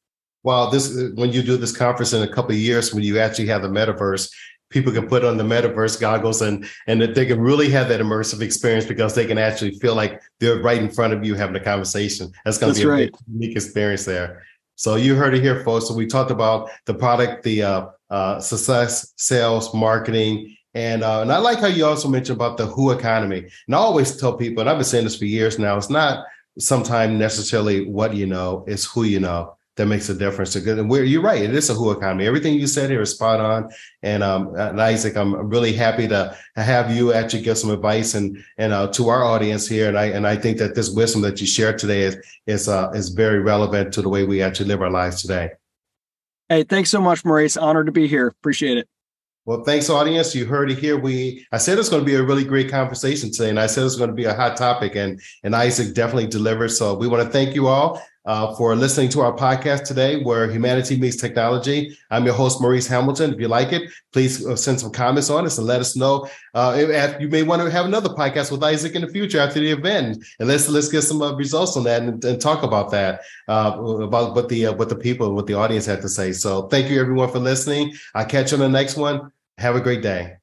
Well 0.43 0.69
this 0.69 0.95
when 1.15 1.31
you 1.31 1.41
do 1.41 1.57
this 1.57 1.75
conference 1.75 2.13
in 2.13 2.21
a 2.21 2.27
couple 2.27 2.51
of 2.51 2.57
years 2.57 2.93
when 2.93 3.03
you 3.03 3.19
actually 3.19 3.47
have 3.47 3.61
the 3.61 3.69
metaverse 3.69 4.31
people 4.69 4.93
can 4.93 5.07
put 5.07 5.25
on 5.25 5.37
the 5.37 5.43
metaverse 5.43 5.99
goggles 5.99 6.41
and 6.41 6.67
and 6.87 7.01
that 7.01 7.15
they 7.15 7.25
can 7.25 7.39
really 7.39 7.69
have 7.69 7.89
that 7.89 7.99
immersive 7.99 8.41
experience 8.41 8.85
because 8.85 9.15
they 9.15 9.25
can 9.25 9.37
actually 9.37 9.71
feel 9.79 9.95
like 9.95 10.21
they're 10.39 10.61
right 10.61 10.81
in 10.81 10.89
front 10.89 11.13
of 11.13 11.25
you 11.25 11.35
having 11.35 11.55
a 11.55 11.63
conversation. 11.63 12.31
That's 12.45 12.57
going 12.57 12.73
to 12.73 12.79
be 12.79 12.85
a 12.85 12.89
right. 12.89 13.15
unique 13.31 13.55
experience 13.55 14.05
there. 14.05 14.43
So 14.75 14.95
you 14.95 15.15
heard 15.15 15.33
it 15.33 15.41
here 15.41 15.63
folks. 15.63 15.87
So 15.87 15.93
we 15.93 16.07
talked 16.07 16.31
about 16.31 16.69
the 16.85 16.93
product 16.93 17.43
the 17.43 17.63
uh, 17.63 17.87
uh, 18.09 18.39
success, 18.39 19.13
sales, 19.17 19.73
marketing. 19.73 20.55
And 20.73 21.03
uh, 21.03 21.21
and 21.21 21.31
I 21.31 21.39
like 21.39 21.59
how 21.59 21.67
you 21.67 21.85
also 21.85 22.07
mentioned 22.07 22.37
about 22.37 22.57
the 22.57 22.67
who 22.67 22.91
economy. 22.91 23.47
And 23.67 23.75
I 23.75 23.79
always 23.79 24.15
tell 24.17 24.37
people, 24.37 24.61
and 24.61 24.69
I've 24.69 24.77
been 24.77 24.85
saying 24.85 25.05
this 25.05 25.17
for 25.17 25.25
years 25.25 25.57
now, 25.57 25.77
it's 25.77 25.89
not 25.89 26.25
sometimes 26.59 27.17
necessarily 27.17 27.87
what 27.87 28.13
you 28.15 28.27
know, 28.27 28.65
it's 28.67 28.85
who 28.85 29.03
you 29.03 29.19
know 29.19 29.55
that 29.79 29.85
makes 29.85 30.09
a 30.09 30.13
difference. 30.13 30.55
And 30.55 30.89
where 30.89 31.05
you're 31.05 31.21
right, 31.21 31.41
it 31.41 31.55
is 31.55 31.69
a 31.69 31.73
who 31.73 31.91
economy. 31.91 32.27
Everything 32.27 32.55
you 32.55 32.67
said 32.67 32.89
here 32.89 33.01
is 33.01 33.11
spot 33.11 33.39
on. 33.39 33.69
And 34.03 34.21
um, 34.21 34.53
and 34.55 34.79
Isaac, 34.79 35.15
I'm 35.15 35.49
really 35.49 35.71
happy 35.71 36.07
to 36.09 36.37
have 36.55 36.91
you 36.91 37.13
actually 37.13 37.43
give 37.43 37.57
some 37.57 37.71
advice 37.71 38.13
and 38.13 38.37
and 38.57 38.73
uh, 38.73 38.87
to 38.89 39.07
our 39.07 39.23
audience 39.23 39.67
here. 39.67 39.87
And 39.87 39.97
I 39.97 40.05
and 40.07 40.27
I 40.27 40.35
think 40.35 40.57
that 40.57 40.75
this 40.75 40.89
wisdom 40.89 41.21
that 41.21 41.39
you 41.39 41.47
shared 41.47 41.79
today 41.79 42.01
is 42.01 42.17
is 42.45 42.67
uh, 42.67 42.91
is 42.93 43.09
very 43.09 43.39
relevant 43.39 43.93
to 43.93 44.01
the 44.01 44.09
way 44.09 44.25
we 44.25 44.41
actually 44.41 44.67
live 44.67 44.81
our 44.81 44.91
lives 44.91 45.21
today. 45.21 45.51
Hey, 46.49 46.63
thanks 46.63 46.89
so 46.89 46.99
much, 46.99 47.23
Maurice. 47.23 47.57
Honored 47.57 47.85
to 47.85 47.91
be 47.91 48.07
here. 48.07 48.27
Appreciate 48.27 48.79
it. 48.79 48.89
Well, 49.45 49.63
thanks, 49.63 49.89
audience. 49.89 50.35
You 50.35 50.45
heard 50.45 50.71
it 50.71 50.79
here. 50.79 50.97
We 50.97 51.45
I 51.51 51.57
said 51.57 51.79
it's 51.79 51.89
going 51.89 52.01
to 52.01 52.05
be 52.05 52.15
a 52.15 52.23
really 52.23 52.43
great 52.43 52.69
conversation 52.69 53.31
today, 53.31 53.49
and 53.49 53.59
I 53.59 53.67
said 53.67 53.85
it's 53.85 53.95
going 53.95 54.09
to 54.09 54.15
be 54.15 54.25
a 54.25 54.33
hot 54.33 54.57
topic, 54.57 54.95
and 54.95 55.19
and 55.43 55.55
Isaac 55.55 55.93
definitely 55.95 56.27
delivered. 56.27 56.69
So 56.69 56.95
we 56.95 57.07
want 57.07 57.23
to 57.23 57.29
thank 57.29 57.55
you 57.55 57.67
all 57.67 58.01
uh, 58.29 58.53
for 58.53 58.75
listening 58.75 59.09
to 59.09 59.21
our 59.21 59.35
podcast 59.35 59.85
today, 59.85 60.21
where 60.21 60.47
humanity 60.47 60.95
meets 60.95 61.15
technology. 61.15 61.97
I'm 62.11 62.25
your 62.25 62.35
host, 62.35 62.61
Maurice 62.61 62.85
Hamilton. 62.85 63.33
If 63.33 63.39
you 63.39 63.47
like 63.47 63.73
it, 63.73 63.89
please 64.13 64.45
uh, 64.45 64.55
send 64.55 64.79
some 64.79 64.91
comments 64.91 65.31
on 65.31 65.47
us 65.47 65.57
and 65.57 65.65
let 65.65 65.79
us 65.79 65.95
know. 65.95 66.29
Uh, 66.53 66.75
if, 66.77 67.19
you 67.19 67.27
may 67.27 67.41
want 67.41 67.63
to 67.63 67.71
have 67.71 67.87
another 67.87 68.09
podcast 68.09 68.51
with 68.51 68.63
Isaac 68.63 68.93
in 68.93 69.01
the 69.01 69.07
future 69.07 69.39
after 69.39 69.59
the 69.59 69.71
event, 69.71 70.23
and 70.37 70.47
let's 70.47 70.69
let's 70.69 70.89
get 70.89 71.01
some 71.01 71.23
uh, 71.23 71.33
results 71.33 71.75
on 71.75 71.85
that 71.85 72.03
and, 72.03 72.23
and 72.23 72.39
talk 72.39 72.61
about 72.61 72.91
that 72.91 73.21
uh, 73.47 73.75
about 74.03 74.35
what 74.35 74.47
the 74.47 74.67
uh, 74.67 74.73
what 74.73 74.89
the 74.89 74.95
people, 74.95 75.33
what 75.33 75.47
the 75.47 75.55
audience 75.55 75.87
had 75.87 76.01
to 76.03 76.09
say. 76.09 76.31
So, 76.31 76.67
thank 76.67 76.91
you 76.91 77.01
everyone 77.01 77.31
for 77.31 77.39
listening. 77.39 77.95
I'll 78.13 78.27
catch 78.27 78.51
you 78.51 78.57
on 78.57 78.61
the 78.61 78.69
next 78.69 78.95
one. 78.95 79.31
Have 79.57 79.75
a 79.75 79.81
great 79.81 80.03
day. 80.03 80.38